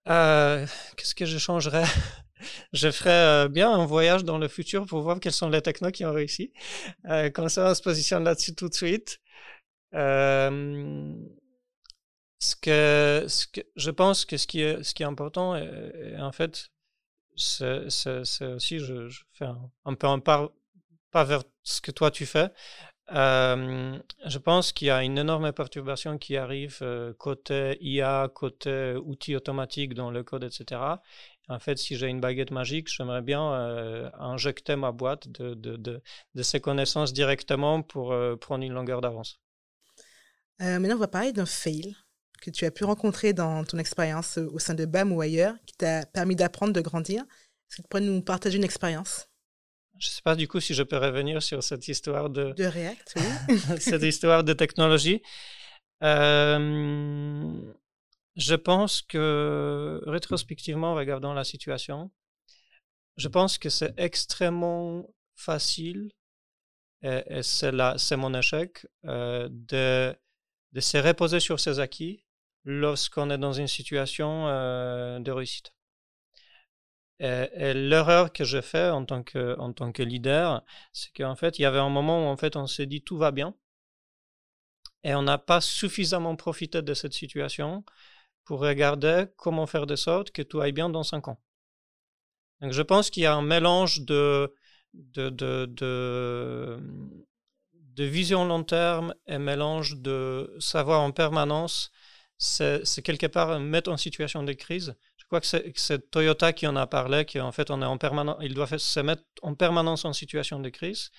Euh, 0.08 0.66
qu'est-ce 0.96 1.14
que 1.14 1.26
je 1.26 1.38
changerais? 1.38 1.84
Je 2.72 2.90
ferais 2.90 3.44
euh, 3.44 3.48
bien 3.48 3.70
un 3.70 3.86
voyage 3.86 4.24
dans 4.24 4.38
le 4.38 4.48
futur 4.48 4.86
pour 4.86 5.00
voir 5.02 5.20
quels 5.20 5.32
sont 5.32 5.48
les 5.48 5.62
technos 5.62 5.92
qui 5.92 6.04
ont 6.04 6.12
réussi. 6.12 6.52
Euh, 7.06 7.30
comme 7.30 7.48
ça, 7.48 7.70
on 7.70 7.74
se 7.74 7.82
positionne 7.82 8.24
là-dessus 8.24 8.54
tout 8.54 8.68
de 8.68 8.74
suite. 8.74 9.20
Euh, 9.94 11.14
ce 12.40 12.56
que, 12.56 13.26
ce 13.28 13.46
que, 13.46 13.60
je 13.76 13.90
pense 13.90 14.24
que 14.24 14.36
ce 14.36 14.46
qui 14.46 14.62
est, 14.62 14.82
ce 14.82 14.94
qui 14.94 15.04
est 15.04 15.06
important, 15.06 15.54
et, 15.54 16.16
en 16.18 16.32
fait, 16.32 16.70
c'est 17.36 17.86
aussi, 17.86 18.78
je, 18.80 19.08
je, 19.08 19.22
fais 19.32 19.46
un, 19.84 19.94
peu 19.94 20.08
un, 20.08 20.18
par, 20.18 20.50
pas 21.12 21.24
vers 21.24 21.44
ce 21.62 21.80
que 21.80 21.92
toi 21.92 22.10
tu 22.10 22.26
fais. 22.26 22.48
Euh, 23.10 23.98
je 24.24 24.38
pense 24.38 24.72
qu'il 24.72 24.86
y 24.86 24.90
a 24.90 25.02
une 25.02 25.18
énorme 25.18 25.52
perturbation 25.52 26.18
qui 26.18 26.36
arrive 26.36 26.78
euh, 26.82 27.12
côté 27.14 27.76
IA, 27.80 28.30
côté 28.32 28.94
outils 29.04 29.36
automatiques 29.36 29.94
dans 29.94 30.10
le 30.10 30.22
code, 30.22 30.44
etc. 30.44 30.80
En 31.48 31.58
fait, 31.58 31.78
si 31.78 31.96
j'ai 31.96 32.06
une 32.06 32.20
baguette 32.20 32.52
magique, 32.52 32.88
j'aimerais 32.88 33.20
bien 33.20 33.52
euh, 33.52 34.08
injecter 34.18 34.76
ma 34.76 34.92
boîte 34.92 35.28
de, 35.28 35.54
de, 35.54 35.76
de, 35.76 36.00
de, 36.34 36.42
ces 36.42 36.60
connaissances 36.60 37.12
directement 37.12 37.82
pour 37.82 38.14
prendre 38.40 38.64
une 38.64 38.72
longueur 38.72 39.00
d'avance. 39.00 39.40
maintenant, 40.60 40.94
on 40.94 40.98
va 40.98 41.08
parler 41.08 41.32
d'un 41.32 41.46
fail 41.46 41.96
que 42.40 42.50
tu 42.50 42.64
as 42.64 42.70
pu 42.70 42.84
rencontrer 42.84 43.32
dans 43.32 43.64
ton 43.64 43.78
expérience 43.78 44.38
au 44.38 44.58
sein 44.58 44.74
de 44.74 44.86
BAM 44.86 45.12
ou 45.12 45.20
ailleurs, 45.20 45.54
qui 45.66 45.74
t'a 45.76 46.06
permis 46.06 46.36
d'apprendre, 46.36 46.72
de 46.72 46.80
grandir. 46.80 47.22
Est-ce 47.22 47.76
que 47.76 47.82
tu 47.82 47.88
pourrais 47.88 48.02
nous 48.02 48.22
partager 48.22 48.56
une 48.56 48.64
expérience? 48.64 49.28
Je 50.02 50.08
ne 50.08 50.10
sais 50.10 50.22
pas 50.22 50.34
du 50.34 50.48
coup 50.48 50.58
si 50.58 50.74
je 50.74 50.82
peux 50.82 50.96
revenir 50.96 51.40
sur 51.40 51.62
cette 51.62 51.86
histoire 51.86 52.28
de, 52.28 52.52
de 52.54 52.64
React, 52.64 53.14
oui. 53.16 53.58
cette 53.78 54.02
histoire 54.02 54.42
de 54.42 54.52
technologie. 54.52 55.22
Euh, 56.02 57.52
je 58.34 58.54
pense 58.56 59.00
que 59.02 60.02
rétrospectivement, 60.06 60.94
regardant 60.96 61.34
la 61.34 61.44
situation, 61.44 62.10
je 63.16 63.28
pense 63.28 63.58
que 63.58 63.68
c'est 63.68 63.94
extrêmement 63.96 65.08
facile, 65.36 66.10
et, 67.02 67.42
c'est, 67.42 67.72
c'est 67.96 68.16
mon 68.16 68.34
échec, 68.34 68.84
euh, 69.04 69.48
de, 69.52 70.16
de 70.72 70.80
se 70.80 70.98
reposer 70.98 71.38
sur 71.38 71.60
ses 71.60 71.78
acquis 71.78 72.24
lorsqu'on 72.64 73.30
est 73.30 73.38
dans 73.38 73.52
une 73.52 73.68
situation 73.68 74.48
euh, 74.48 75.20
de 75.20 75.30
réussite. 75.30 75.72
Et, 77.22 77.72
l'erreur 77.72 78.32
que 78.32 78.42
j'ai 78.44 78.62
fait 78.62 78.90
en 78.90 79.04
tant 79.04 79.22
que, 79.22 80.02
leader, 80.02 80.64
c'est 80.92 81.12
qu'en 81.16 81.36
fait, 81.36 81.58
il 81.58 81.62
y 81.62 81.64
avait 81.64 81.78
un 81.78 81.88
moment 81.88 82.26
où 82.26 82.28
en 82.28 82.36
fait, 82.36 82.56
on 82.56 82.66
s'est 82.66 82.86
dit 82.86 83.00
tout 83.00 83.16
va 83.16 83.30
bien. 83.30 83.54
Et 85.04 85.14
on 85.14 85.22
n'a 85.22 85.38
pas 85.38 85.60
suffisamment 85.60 86.34
profité 86.36 86.82
de 86.82 86.94
cette 86.94 87.12
situation 87.12 87.84
pour 88.44 88.60
regarder 88.60 89.26
comment 89.36 89.66
faire 89.66 89.86
de 89.86 89.96
sorte 89.96 90.32
que 90.32 90.42
tout 90.42 90.60
aille 90.60 90.72
bien 90.72 90.88
dans 90.88 91.04
cinq 91.04 91.28
ans. 91.28 91.40
Donc 92.60 92.72
je 92.72 92.82
pense 92.82 93.10
qu'il 93.10 93.22
y 93.22 93.26
a 93.26 93.34
un 93.34 93.42
mélange 93.42 94.00
de, 94.02 94.52
de, 94.94 95.30
de, 95.30 95.66
de, 95.66 96.80
de 97.72 98.04
vision 98.04 98.44
long 98.44 98.64
terme 98.64 99.14
et 99.26 99.38
mélange 99.38 99.96
de 99.98 100.56
savoir 100.58 101.00
en 101.02 101.12
permanence. 101.12 101.92
C'est 102.38 103.02
quelque 103.04 103.26
part 103.26 103.60
mettre 103.60 103.90
en 103.92 103.96
situation 103.96 104.42
de 104.42 104.52
crise 104.52 104.96
crois 105.32 105.40
que 105.40 105.72
c'est 105.80 106.10
Toyota 106.10 106.52
qui 106.52 106.66
en 106.66 106.76
a 106.76 106.86
parlé, 106.86 107.24
qu'en 107.24 107.52
fait, 107.52 107.70
on 107.70 107.80
est 107.80 107.86
en 107.86 107.96
permanence, 107.96 108.36
il 108.42 108.52
doit 108.52 108.66
se 108.66 109.00
mettre 109.00 109.22
en 109.40 109.54
permanence 109.54 110.04
en 110.04 110.12
situation 110.12 110.60
de 110.60 110.68
crise, 110.68 111.10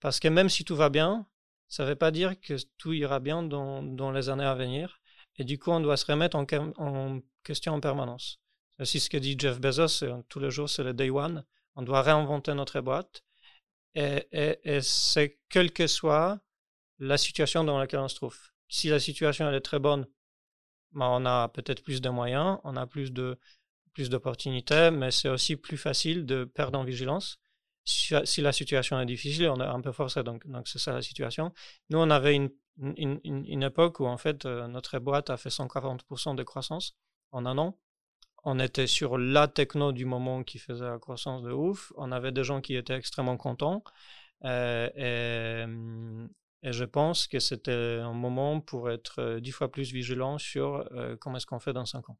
parce 0.00 0.18
que 0.18 0.28
même 0.28 0.48
si 0.48 0.64
tout 0.64 0.76
va 0.76 0.88
bien, 0.88 1.26
ça 1.68 1.84
ne 1.84 1.90
veut 1.90 1.96
pas 1.96 2.10
dire 2.10 2.40
que 2.40 2.54
tout 2.78 2.94
ira 2.94 3.20
bien 3.20 3.42
dans, 3.42 4.12
les 4.12 4.28
années 4.30 4.44
à 4.44 4.54
venir. 4.54 5.00
Et 5.36 5.44
du 5.44 5.58
coup, 5.58 5.70
on 5.70 5.80
doit 5.80 5.98
se 5.98 6.06
remettre 6.06 6.36
en, 6.36 6.46
question 7.44 7.74
en 7.74 7.80
permanence. 7.80 8.40
C'est 8.82 8.98
ce 8.98 9.10
que 9.10 9.18
dit 9.18 9.36
Jeff 9.38 9.60
Bezos, 9.60 10.04
tous 10.28 10.40
les 10.40 10.50
jours, 10.50 10.68
c'est 10.70 10.82
le 10.82 10.94
day 10.94 11.10
one. 11.10 11.44
On 11.76 11.82
doit 11.82 12.00
réinventer 12.00 12.54
notre 12.54 12.80
boîte. 12.80 13.22
Et, 13.94 14.26
et, 14.32 14.58
et 14.64 14.80
c'est 14.80 15.38
quelle 15.50 15.72
que 15.72 15.86
soit 15.86 16.40
la 16.98 17.18
situation 17.18 17.62
dans 17.64 17.78
laquelle 17.78 18.00
on 18.00 18.08
se 18.08 18.16
trouve. 18.16 18.38
Si 18.68 18.88
la 18.88 19.00
situation 19.00 19.48
elle 19.48 19.54
est 19.54 19.60
très 19.60 19.78
bonne, 19.78 20.06
bah, 20.92 21.08
on 21.10 21.24
a 21.26 21.48
peut-être 21.48 21.82
plus 21.82 22.00
de 22.00 22.08
moyens, 22.08 22.58
on 22.64 22.76
a 22.76 22.86
plus 22.86 23.12
de 23.12 23.38
plus 23.92 24.08
d'opportunités, 24.08 24.90
mais 24.90 25.10
c'est 25.10 25.28
aussi 25.28 25.56
plus 25.56 25.76
facile 25.76 26.24
de 26.24 26.44
perdre 26.44 26.78
en 26.78 26.84
vigilance. 26.84 27.38
Si, 27.84 28.40
la 28.40 28.52
situation 28.52 29.00
est 29.00 29.06
difficile, 29.06 29.48
on 29.48 29.60
est 29.60 29.64
un 29.64 29.80
peu 29.80 29.90
forcé, 29.90 30.22
donc 30.22 30.44
c'est 30.64 30.78
ça 30.78 30.92
la 30.92 31.02
situation. 31.02 31.52
Nous, 31.88 31.98
on 31.98 32.08
avait 32.10 32.36
une, 32.36 32.50
une, 32.78 33.20
une, 33.24 33.62
époque 33.64 33.98
où 33.98 34.06
en 34.06 34.16
fait 34.16 34.44
euh, 34.44 34.68
notre 34.68 34.98
boîte 35.00 35.28
a 35.28 35.36
fait 35.36 35.48
140% 35.48 36.36
de 36.36 36.42
croissance 36.44 36.94
en 37.32 37.46
un 37.46 37.58
an. 37.58 37.76
On 38.44 38.58
était 38.58 38.86
sur 38.86 39.18
la 39.18 39.48
techno 39.48 39.92
du 39.92 40.04
moment 40.04 40.44
qui 40.44 40.58
faisait 40.58 40.84
la 40.84 40.98
croissance 40.98 41.42
de 41.42 41.52
ouf. 41.52 41.92
On 41.96 42.12
avait 42.12 42.32
des 42.32 42.44
gens 42.44 42.60
qui 42.60 42.76
étaient 42.76 42.94
extrêmement 42.94 43.36
contents. 43.36 43.82
Euh, 44.44 44.88
et, 44.96 45.66
et 46.62 46.72
je 46.72 46.84
pense 46.84 47.26
que 47.26 47.38
c'était 47.38 47.98
un 48.02 48.12
moment 48.12 48.60
pour 48.60 48.90
être 48.90 49.20
euh, 49.20 49.40
dix 49.40 49.50
fois 49.50 49.70
plus 49.70 49.92
vigilant 49.92 50.38
sur 50.38 50.86
euh, 50.92 51.16
comment 51.16 51.36
est-ce 51.36 51.46
qu'on 51.46 51.60
fait 51.60 51.72
dans 51.72 51.86
cinq 51.86 52.10
ans. 52.10 52.18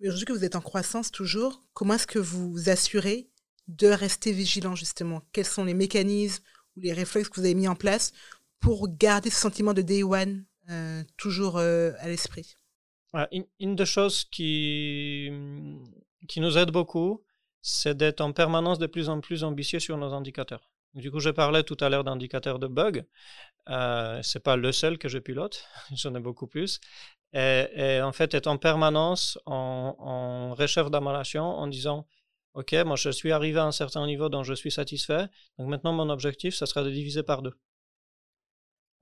Aujourd'hui 0.00 0.24
que 0.24 0.32
vous 0.32 0.44
êtes 0.44 0.56
en 0.56 0.60
croissance 0.60 1.10
toujours, 1.10 1.62
comment 1.72 1.94
est-ce 1.94 2.06
que 2.06 2.18
vous 2.18 2.52
vous 2.52 2.68
assurez 2.68 3.30
de 3.68 3.88
rester 3.88 4.32
vigilant 4.32 4.74
justement? 4.74 5.22
Quels 5.32 5.46
sont 5.46 5.64
les 5.64 5.74
mécanismes 5.74 6.42
ou 6.76 6.80
les 6.80 6.92
réflexes 6.92 7.28
que 7.28 7.40
vous 7.40 7.46
avez 7.46 7.54
mis 7.54 7.68
en 7.68 7.76
place 7.76 8.12
pour 8.60 8.88
garder 8.96 9.30
ce 9.30 9.40
sentiment 9.40 9.72
de 9.74 9.82
day 9.82 10.02
one 10.02 10.44
euh, 10.70 11.02
toujours 11.16 11.58
à 11.58 12.08
l'esprit? 12.08 12.56
Une, 13.30 13.44
une, 13.60 13.76
des 13.76 13.86
choses 13.86 14.24
qui, 14.24 15.30
qui 16.28 16.40
nous 16.40 16.56
aide 16.56 16.70
beaucoup, 16.70 17.22
c'est 17.60 17.96
d'être 17.96 18.22
en 18.22 18.32
permanence 18.32 18.78
de 18.78 18.86
plus 18.86 19.08
en 19.08 19.20
plus 19.20 19.44
ambitieux 19.44 19.80
sur 19.80 19.98
nos 19.98 20.12
indicateurs. 20.12 20.71
Du 20.94 21.10
coup, 21.10 21.20
je 21.20 21.30
parlais 21.30 21.62
tout 21.62 21.76
à 21.80 21.88
l'heure 21.88 22.04
d'indicateurs 22.04 22.58
de 22.58 22.66
bug. 22.66 23.04
Euh, 23.68 24.20
c'est 24.22 24.42
pas 24.42 24.56
le 24.56 24.72
seul 24.72 24.98
que 24.98 25.08
je 25.08 25.18
pilote, 25.18 25.66
j'en 25.94 26.14
ai 26.14 26.20
beaucoup 26.20 26.46
plus. 26.46 26.80
Et, 27.34 28.00
en 28.02 28.12
fait, 28.12 28.34
être 28.34 28.46
en 28.46 28.58
permanence 28.58 29.38
en, 29.46 30.54
recherche 30.54 30.90
d'amélioration 30.90 31.44
en 31.44 31.66
disant 31.66 32.06
Ok, 32.54 32.74
moi 32.84 32.96
je 32.96 33.10
suis 33.10 33.32
arrivé 33.32 33.58
à 33.58 33.64
un 33.64 33.72
certain 33.72 34.06
niveau 34.06 34.28
dont 34.28 34.42
je 34.44 34.52
suis 34.54 34.70
satisfait, 34.70 35.26
donc 35.58 35.68
maintenant 35.68 35.92
mon 35.94 36.10
objectif, 36.10 36.54
ça 36.54 36.66
sera 36.66 36.82
de 36.84 36.90
diviser 36.90 37.22
par 37.22 37.40
deux. 37.42 37.54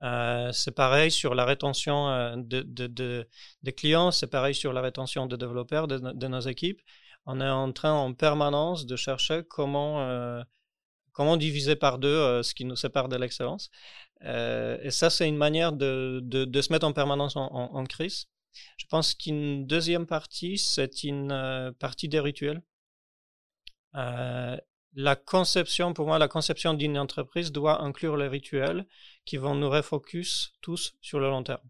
Euh, 0.03 0.51
c'est 0.51 0.71
pareil 0.71 1.11
sur 1.11 1.35
la 1.35 1.45
rétention 1.45 2.07
euh, 2.09 2.35
de, 2.37 2.61
de, 2.63 3.27
des 3.63 3.73
clients, 3.73 4.11
c'est 4.11 4.27
pareil 4.27 4.55
sur 4.55 4.73
la 4.73 4.81
rétention 4.81 5.27
des 5.27 5.37
développeurs 5.37 5.87
de, 5.87 6.27
nos 6.27 6.39
équipes. 6.39 6.81
On 7.25 7.39
est 7.41 7.49
en 7.49 7.71
train 7.71 7.93
en 7.93 8.13
permanence 8.13 8.85
de 8.85 8.95
chercher 8.95 9.43
comment 9.47 10.43
comment 11.13 11.37
diviser 11.37 11.75
par 11.75 11.97
deux 11.99 12.07
euh, 12.07 12.43
ce 12.43 12.53
qui 12.53 12.65
nous 12.65 12.75
sépare 12.75 13.09
de 13.09 13.15
l'excellence. 13.15 13.69
Euh, 14.23 14.77
et 14.81 14.91
ça, 14.91 15.09
c'est 15.09 15.27
une 15.27 15.37
manière 15.37 15.73
de, 15.73 16.21
se 16.61 16.71
mettre 16.71 16.85
en 16.85 16.93
permanence 16.93 17.35
en, 17.35 17.83
crise. 17.85 18.27
Je 18.77 18.85
pense 18.87 19.13
qu'une 19.13 19.65
deuxième 19.65 20.05
partie, 20.05 20.57
c'est 20.57 21.03
une 21.03 21.31
euh, 21.31 21.71
partie 21.71 22.09
des 22.09 22.19
rituels. 22.19 22.61
la 23.93 25.15
conception, 25.15 25.93
pour 25.93 26.05
moi, 26.07 26.19
la 26.19 26.27
conception 26.27 26.73
d'une 26.73 26.97
entreprise 26.97 27.51
doit 27.51 27.81
inclure 27.81 28.17
les 28.17 28.27
rituels 28.27 28.85
qui 29.25 29.37
vont 29.37 29.55
nous 29.55 29.69
refocus 29.69 30.53
tous 30.61 30.95
sur 31.01 31.19
le 31.19 31.29
long 31.29 31.43
terme. 31.43 31.67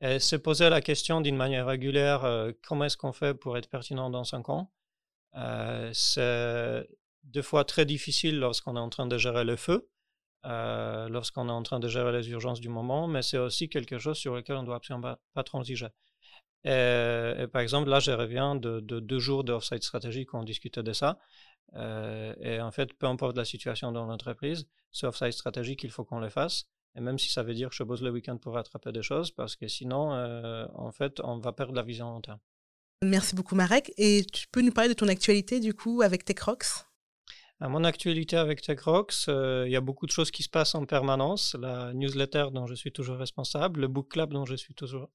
Et 0.00 0.18
se 0.18 0.34
poser 0.36 0.68
la 0.68 0.80
question 0.80 1.20
d'une 1.20 1.36
manière 1.36 1.66
régulière, 1.66 2.22
comment 2.62 2.84
est-ce 2.86 2.96
qu'on 2.96 3.12
fait 3.12 3.34
pour 3.34 3.56
être 3.56 3.68
pertinent 3.70 4.10
dans 4.10 4.24
cinq 4.24 4.48
ans 4.48 4.72
deux 7.24 7.42
fois 7.42 7.64
très 7.64 7.84
difficile 7.84 8.38
lorsqu'on 8.38 8.76
est 8.76 8.80
en 8.80 8.88
train 8.88 9.06
de 9.06 9.18
gérer 9.18 9.44
le 9.44 9.56
feu, 9.56 9.88
euh, 10.44 11.08
lorsqu'on 11.08 11.48
est 11.48 11.52
en 11.52 11.62
train 11.62 11.80
de 11.80 11.88
gérer 11.88 12.12
les 12.12 12.28
urgences 12.30 12.60
du 12.60 12.68
moment, 12.68 13.06
mais 13.06 13.22
c'est 13.22 13.38
aussi 13.38 13.68
quelque 13.68 13.98
chose 13.98 14.16
sur 14.16 14.34
lequel 14.34 14.56
on 14.56 14.62
doit 14.64 14.76
absolument 14.76 15.16
pas, 15.34 15.42
transiger. 15.44 15.88
Et, 16.64 17.46
par 17.52 17.62
exemple, 17.62 17.88
là, 17.88 18.00
je 18.00 18.12
reviens 18.12 18.54
de, 18.56 18.80
deux 18.80 19.18
jours 19.18 19.44
de 19.44 19.52
off-site 19.52 19.82
stratégique 19.82 20.28
discutait 20.44 20.82
de 20.82 20.92
ça. 20.92 21.18
Euh, 21.74 22.34
et 22.40 22.60
en 22.60 22.70
fait, 22.70 22.92
peu 22.94 23.06
importe 23.06 23.36
la 23.36 23.44
situation 23.44 23.92
dans 23.92 24.04
l'entreprise, 24.04 24.66
ce 24.90 25.06
off-site 25.06 25.32
stratégique, 25.32 25.82
il 25.84 25.90
faut 25.90 26.04
qu'on 26.04 26.20
le 26.20 26.28
fasse. 26.28 26.64
Et 26.94 27.00
même 27.00 27.18
si 27.18 27.30
ça 27.32 27.42
veut 27.42 27.54
dire 27.54 27.70
que 27.70 27.74
je 27.74 27.82
bosse 27.82 28.02
le 28.02 28.10
week-end 28.10 28.36
pour 28.36 28.54
rattraper 28.54 28.92
des 28.92 29.02
choses, 29.02 29.30
parce 29.30 29.56
que 29.56 29.66
sinon, 29.66 30.12
euh, 30.12 30.66
en 30.74 30.92
fait, 30.92 31.20
on 31.20 31.38
va 31.38 31.52
perdre 31.52 31.74
la 31.74 31.82
vision 31.82 32.10
long 32.10 32.20
terme. 32.20 32.38
Merci 33.02 33.34
beaucoup, 33.34 33.54
Marek. 33.54 33.92
Et 33.96 34.24
tu 34.32 34.46
peux 34.48 34.60
nous 34.60 34.72
parler 34.72 34.90
de 34.90 34.94
ton 34.94 35.08
actualité, 35.08 35.58
du 35.58 35.72
coup, 35.74 36.02
avec 36.02 36.24
TechRox? 36.24 36.86
À 37.62 37.68
mon 37.68 37.84
actualité 37.84 38.36
avec 38.36 38.60
TechRox, 38.60 39.26
euh, 39.28 39.62
il 39.66 39.72
y 39.72 39.76
a 39.76 39.80
beaucoup 39.80 40.06
de 40.06 40.10
choses 40.10 40.32
qui 40.32 40.42
se 40.42 40.48
passent 40.48 40.74
en 40.74 40.84
permanence. 40.84 41.56
La 41.60 41.92
newsletter 41.94 42.46
dont 42.52 42.66
je 42.66 42.74
suis 42.74 42.90
toujours 42.90 43.18
responsable, 43.18 43.82
le 43.82 43.86
book 43.86 44.08
club 44.10 44.32
dont 44.32 44.44
je 44.44 44.56
suis 44.56 44.74
toujours, 44.74 45.08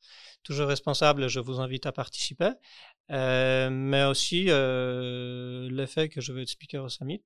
toujours 0.44 0.70
responsable, 0.70 1.28
je 1.28 1.42
vous 1.42 1.60
invite 1.60 1.86
à 1.88 1.92
participer. 1.92 2.52
Euh, 3.12 3.70
mais 3.70 4.06
aussi 4.06 4.46
euh, 4.48 5.68
le 5.70 5.86
fait 5.86 6.08
que 6.08 6.22
je 6.22 6.32
veux 6.32 6.46
speaker 6.46 6.86
au 6.86 6.90
summit. 6.90 7.22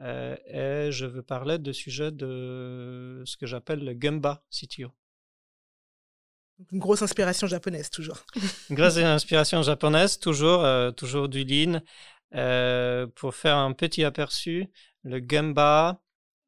et 0.00 0.90
je 0.90 1.06
veux 1.06 1.24
parler 1.24 1.58
de 1.58 1.72
sujet 1.72 2.12
de 2.12 3.22
ce 3.24 3.36
que 3.36 3.46
j'appelle 3.46 3.84
le 3.84 3.96
Gemba 4.00 4.44
CTO. 4.48 4.92
Une 6.70 6.78
grosse 6.78 7.02
inspiration 7.02 7.48
japonaise, 7.48 7.90
toujours. 7.90 8.24
Une 8.70 8.76
grosse 8.76 8.96
inspiration 8.96 9.60
japonaise, 9.62 10.20
toujours, 10.20 10.64
toujours 10.94 11.28
du 11.28 11.42
lean. 11.42 11.80
Euh, 12.34 13.06
pour 13.14 13.34
faire 13.34 13.56
un 13.56 13.72
petit 13.72 14.04
aperçu, 14.04 14.68
le 15.02 15.22
Gemba, 15.26 16.02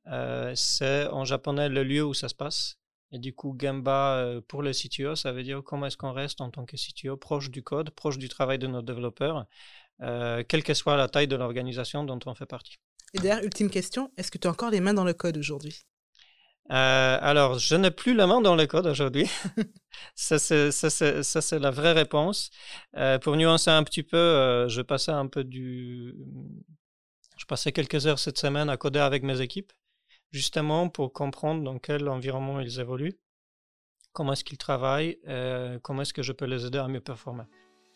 euh, 0.07 0.53
c'est 0.55 1.07
en 1.09 1.25
japonais 1.25 1.69
le 1.69 1.83
lieu 1.85 2.05
où 2.05 2.15
ça 2.15 2.29
se 2.29 2.35
passe. 2.35 2.79
Et 3.13 3.19
du 3.19 3.35
coup, 3.35 3.57
Gemba, 3.59 4.17
euh, 4.17 4.41
pour 4.41 4.63
le 4.63 4.73
CTO, 4.73 5.15
ça 5.15 5.33
veut 5.33 5.43
dire 5.43 5.63
comment 5.63 5.87
est-ce 5.87 5.97
qu'on 5.97 6.13
reste 6.13 6.41
en 6.41 6.51
tant 6.51 6.65
que 6.65 6.77
CTO 6.77 7.17
proche 7.17 7.51
du 7.51 7.63
code, 7.63 7.91
proche 7.91 8.19
du 8.19 8.29
travail 8.29 8.59
de 8.59 8.67
nos 8.67 8.83
développeurs, 8.83 9.47
quelle 10.01 10.65
que 10.65 10.75
soit 10.75 10.97
la 10.97 11.09
taille 11.09 11.29
de 11.29 11.37
l'organisation 11.37 12.03
dont 12.05 12.19
on 12.27 12.35
fait 12.35 12.47
partie. 12.47 12.79
Et 13.15 13.19
d'ailleurs, 13.19 13.45
ultime 13.45 13.71
question, 13.71 14.11
est-ce 14.17 14.31
que 14.31 14.39
tu 14.39 14.49
as 14.49 14.51
encore 14.51 14.71
les 14.71 14.81
mains 14.81 14.95
dans 14.95 15.05
le 15.05 15.15
code 15.15 15.37
aujourd'hui? 15.37 15.85
Euh, 16.71 17.19
alors, 17.21 17.59
je 17.59 17.75
n'ai 17.75 17.91
plus 17.91 18.15
la 18.15 18.27
main 18.27 18.41
dans 18.41 18.57
le 18.57 18.67
code 18.67 18.87
aujourd'hui. 18.87 19.31
ça, 20.15 20.39
c'est 20.39 21.59
la 21.59 21.71
vraie 21.71 21.93
réponse. 21.93 22.51
Euh, 22.97 23.19
pour 23.19 23.37
nuancer 23.37 23.71
un 23.71 23.83
petit 23.85 24.03
peu, 24.03 24.17
euh, 24.17 24.69
je 24.69 24.81
passais 24.81 25.13
quelques 27.73 28.07
heures 28.07 28.19
cette 28.19 28.39
semaine 28.39 28.71
à 28.71 28.79
coder 28.79 29.01
avec 29.01 29.23
mes 29.25 29.41
équipes, 29.43 29.73
justement 30.31 30.89
pour 30.89 31.13
comprendre 31.13 31.63
dans 31.63 31.79
quel 31.79 32.09
environnement 32.09 32.61
ils 32.61 32.81
évoluent, 32.81 33.19
comment 34.13 34.33
est-ce 34.33 34.45
qu'ils 34.45 34.59
travaillent, 34.59 35.19
comment 35.83 36.03
est-ce 36.03 36.15
que 36.15 36.23
je 36.23 36.33
peux 36.33 36.47
les 36.47 36.65
aider 36.65 36.79
à 36.79 36.89
mieux 36.89 37.01
performer. 37.01 37.45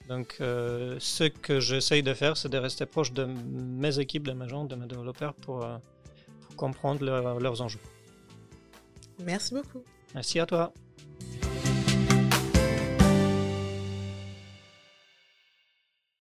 Donc, 0.08 0.36
ce 0.38 1.28
que 1.28 1.60
j'essaye 1.60 2.02
de 2.02 2.12
faire, 2.12 2.36
c'est 2.36 2.50
de 2.50 2.58
rester 2.58 2.84
proche 2.84 3.12
de 3.12 3.24
mes 3.24 3.98
équipes, 3.98 4.26
de 4.26 4.32
mes 4.32 4.48
gens, 4.48 4.64
de 4.64 4.74
mes 4.74 4.86
développeurs 4.86 5.34
pour, 5.34 5.66
comprendre 6.56 7.04
leurs 7.04 7.62
enjeux. 7.62 7.78
Merci 9.18 9.54
beaucoup. 9.54 9.82
Merci 10.14 10.40
à 10.40 10.46
toi. 10.46 10.72